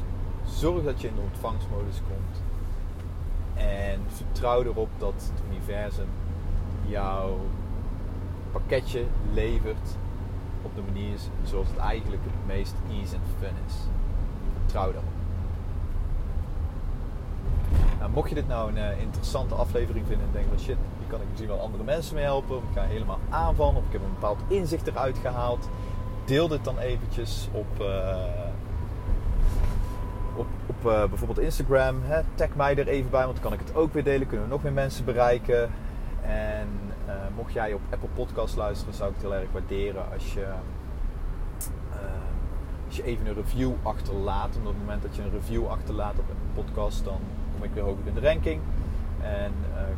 Zorg 0.47 0.85
dat 0.85 1.01
je 1.01 1.09
in 1.09 1.15
de 1.15 1.21
ontvangstmodus 1.21 2.01
komt. 2.09 2.43
En 3.55 4.01
vertrouw 4.09 4.63
erop 4.63 4.89
dat 4.99 5.15
het 5.33 5.43
universum 5.51 6.09
jouw 6.87 7.39
pakketje 8.53 9.05
levert 9.33 9.97
op 10.63 10.75
de 10.75 10.83
manier 10.93 11.19
zoals 11.45 11.69
het 11.69 11.77
eigenlijk 11.77 12.23
het 12.25 12.47
meest 12.47 12.75
easy 12.91 13.15
en 13.15 13.21
fun 13.39 13.55
is. 13.67 13.75
Vertrouw 14.59 14.93
daarop. 14.93 15.19
Nou, 17.99 18.13
mocht 18.13 18.29
je 18.29 18.35
dit 18.35 18.49
nou 18.49 18.69
een 18.71 18.77
uh, 18.77 19.01
interessante 19.01 19.55
aflevering 19.55 20.07
vinden 20.07 20.27
en 20.27 20.33
denken 20.33 20.51
van 20.51 20.61
shit, 20.61 20.77
hier 20.99 21.09
kan 21.09 21.21
ik 21.21 21.27
misschien 21.29 21.49
wel 21.49 21.61
andere 21.61 21.85
mensen 21.85 22.15
mee 22.15 22.25
helpen, 22.25 22.57
of 22.57 22.63
ik 22.63 22.75
ga 22.75 22.83
helemaal 22.83 23.19
aanvallen, 23.29 23.77
of 23.77 23.87
ik 23.87 23.93
heb 23.93 24.03
een 24.03 24.15
bepaald 24.15 24.41
inzicht 24.49 24.87
eruit 24.87 25.19
gehaald, 25.19 25.69
deel 26.31 26.49
dit 26.49 26.65
dan 26.65 26.79
eventjes 26.79 27.49
op, 27.53 27.81
uh, 27.81 28.17
op, 30.37 30.87
uh, 30.87 31.05
bijvoorbeeld 31.05 31.39
Instagram. 31.39 31.97
Hè? 32.03 32.21
Tag 32.35 32.49
mij 32.55 32.77
er 32.77 32.89
even 32.89 33.11
bij, 33.11 33.25
want 33.25 33.33
dan 33.33 33.43
kan 33.43 33.53
ik 33.53 33.67
het 33.67 33.75
ook 33.75 33.93
weer 33.93 34.05
delen. 34.05 34.27
Kunnen 34.27 34.47
we 34.47 34.53
nog 34.53 34.63
meer 34.63 34.73
mensen 34.73 35.05
bereiken. 35.05 35.71
En 36.23 36.69
uh, 37.07 37.15
mocht 37.37 37.53
jij 37.53 37.73
op 37.73 37.81
Apple 37.91 38.09
Podcast 38.15 38.57
luisteren, 38.57 38.95
zou 38.95 39.09
ik 39.09 39.15
het 39.15 39.25
heel 39.25 39.35
erg 39.35 39.53
waarderen 39.53 40.13
als 40.13 40.35
je, 40.35 40.47
als 42.87 42.97
je 42.97 43.03
even 43.03 43.27
een 43.27 43.35
review 43.35 43.73
achterlaat. 43.83 44.55
En 44.55 44.61
op 44.61 44.67
het 44.67 44.79
moment 44.79 45.03
dat 45.03 45.17
je 45.17 45.23
een 45.23 45.31
review 45.31 45.67
achterlaat 45.67 46.19
op 46.19 46.29
een 46.29 46.65
podcast, 46.65 47.05
dan 47.05 47.19
kom 47.53 47.65
ik 47.65 47.71
weer 47.75 47.83
hoger 47.83 48.07
in 48.07 48.15
de 48.15 48.21
ranking. 48.21 48.61
En 49.23 49.53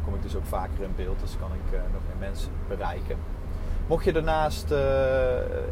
kom 0.04 0.14
ik 0.14 0.22
dus 0.22 0.36
ook 0.36 0.46
vaker 0.46 0.82
in 0.82 0.92
beeld, 0.96 1.20
dus 1.20 1.36
kan 1.40 1.50
ik 1.52 1.78
nog 1.92 2.02
meer 2.08 2.28
mensen 2.28 2.50
bereiken. 2.68 3.16
Mocht 3.86 4.04
je 4.04 4.12
daarnaast 4.12 4.70
uh, 4.70 4.78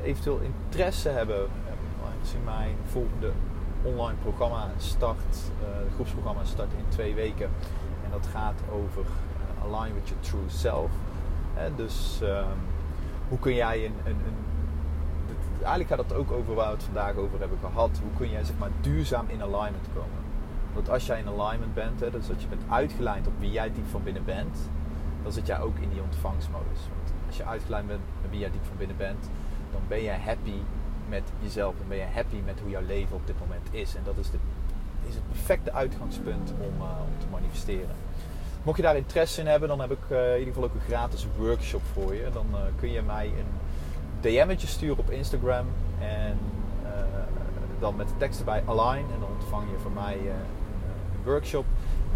eventueel 0.02 0.40
interesse 0.40 1.08
hebben, 1.08 1.38
uh, 1.38 2.44
mijn 2.44 2.76
volgende 2.84 3.30
online 3.82 4.18
programma 4.22 4.70
start, 4.76 5.34
het 5.62 5.92
groepsprogramma 5.94 6.44
start 6.44 6.72
in 6.72 6.84
twee 6.88 7.14
weken. 7.14 7.50
En 8.04 8.10
dat 8.10 8.26
gaat 8.26 8.60
over 8.72 9.04
Align 9.64 9.94
with 9.94 10.08
your 10.08 10.22
true 10.22 10.48
self. 10.48 10.90
dus 11.76 12.20
um, 12.22 12.44
hoe 13.28 13.38
kun 13.38 13.54
jij 13.54 13.84
een, 13.84 13.94
een, 14.04 14.12
een 14.26 14.36
eigenlijk 15.58 15.88
gaat 15.88 15.98
het 15.98 16.12
ook 16.12 16.30
over 16.30 16.54
waar 16.54 16.66
we 16.66 16.74
het 16.74 16.82
vandaag 16.82 17.16
over 17.16 17.38
hebben 17.40 17.58
gehad. 17.58 18.00
Hoe 18.02 18.12
kun 18.18 18.30
jij 18.30 18.44
zeg 18.44 18.58
maar 18.58 18.70
duurzaam 18.80 19.24
in 19.28 19.42
alignment 19.42 19.86
komen? 19.94 20.20
Want 20.74 20.90
als 20.90 21.06
jij 21.06 21.18
in 21.18 21.40
alignment 21.40 21.74
bent, 21.74 22.00
hè, 22.00 22.10
dus 22.10 22.26
dat 22.26 22.42
je 22.42 22.48
bent 22.48 22.62
uitgelijnd 22.68 23.26
op 23.26 23.32
wie 23.38 23.50
jij 23.50 23.72
diep 23.72 23.86
van 23.90 24.02
binnen 24.02 24.24
bent, 24.24 24.58
dan 25.22 25.32
zit 25.32 25.46
jij 25.46 25.60
ook 25.60 25.78
in 25.78 25.90
die 25.90 26.02
ontvangstmodus 26.02 26.80
als 27.30 27.38
je 27.38 27.46
uitgeleid 27.46 27.86
bent 27.86 28.00
met 28.22 28.30
wie 28.30 28.40
jij 28.40 28.50
diep 28.50 28.64
van 28.64 28.76
binnen 28.76 28.96
bent, 28.96 29.30
dan 29.72 29.80
ben 29.88 30.02
je 30.02 30.10
happy 30.10 30.58
met 31.08 31.22
jezelf. 31.40 31.74
Dan 31.78 31.88
ben 31.88 31.96
je 31.96 32.06
happy 32.14 32.36
met 32.44 32.60
hoe 32.60 32.70
jouw 32.70 32.86
leven 32.86 33.16
op 33.16 33.26
dit 33.26 33.40
moment 33.40 33.66
is. 33.70 33.94
En 33.94 34.02
dat 34.04 34.16
is, 34.16 34.30
de, 34.30 34.38
is 35.08 35.14
het 35.14 35.28
perfecte 35.28 35.72
uitgangspunt 35.72 36.52
om, 36.58 36.74
uh, 36.76 36.82
om 36.82 37.18
te 37.18 37.26
manifesteren. 37.30 37.96
Mocht 38.62 38.76
je 38.76 38.82
daar 38.82 38.96
interesse 38.96 39.40
in 39.40 39.46
hebben, 39.46 39.68
dan 39.68 39.80
heb 39.80 39.90
ik 39.90 40.10
uh, 40.10 40.32
in 40.32 40.38
ieder 40.38 40.54
geval 40.54 40.68
ook 40.68 40.74
een 40.74 40.88
gratis 40.88 41.26
workshop 41.36 41.82
voor 41.92 42.14
je. 42.14 42.28
Dan 42.32 42.46
uh, 42.52 42.58
kun 42.76 42.90
je 42.90 43.02
mij 43.02 43.26
een 43.26 43.50
DM'tje 44.20 44.66
sturen 44.66 44.98
op 44.98 45.10
Instagram. 45.10 45.66
En 46.00 46.38
dan 47.78 47.96
met 47.96 48.08
de 48.08 48.16
tekst 48.16 48.38
erbij 48.38 48.62
align. 48.66 49.04
En 49.14 49.20
dan 49.20 49.28
ontvang 49.40 49.70
je 49.70 49.78
van 49.82 49.92
mij 49.92 50.16
een 50.16 51.24
workshop. 51.24 51.64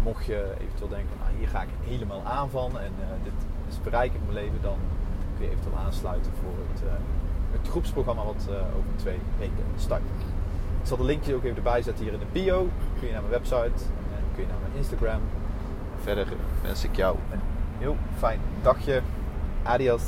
Mocht 0.03 0.25
je 0.25 0.53
eventueel 0.59 0.89
denken, 0.89 1.17
nou, 1.19 1.37
hier 1.37 1.47
ga 1.47 1.61
ik 1.61 1.69
helemaal 1.83 2.23
aan 2.23 2.49
van. 2.49 2.79
En 2.79 2.91
dit 3.23 3.33
is 3.69 3.81
bereik 3.81 4.13
ik 4.13 4.19
mijn 4.21 4.33
leven, 4.33 4.61
dan 4.61 4.77
kun 5.37 5.45
je 5.45 5.51
eventueel 5.51 5.77
aansluiten 5.77 6.31
voor 6.41 6.53
het, 6.71 6.81
uh, 6.83 6.89
het 7.51 7.67
groepsprogramma 7.67 8.23
wat 8.23 8.47
uh, 8.49 8.55
over 8.55 8.89
twee 8.95 9.19
weken 9.37 9.65
start. 9.75 10.01
Ik 10.81 10.91
zal 10.91 10.97
de 10.97 11.03
linkje 11.03 11.35
ook 11.35 11.43
even 11.43 11.57
erbij 11.57 11.81
zetten 11.81 12.03
hier 12.03 12.13
in 12.13 12.19
de 12.19 12.25
bio. 12.31 12.69
Kun 12.99 13.07
je 13.07 13.13
naar 13.13 13.21
mijn 13.21 13.33
website 13.33 13.83
en 14.15 14.23
kun 14.33 14.43
je 14.43 14.49
naar 14.49 14.61
mijn 14.61 14.75
Instagram. 14.75 15.21
Verder 16.01 16.27
wens 16.61 16.83
ik 16.83 16.95
jou 16.95 17.17
een 17.31 17.39
heel 17.77 17.97
fijn 18.17 18.39
dagje. 18.61 19.01
Adios. 19.63 20.03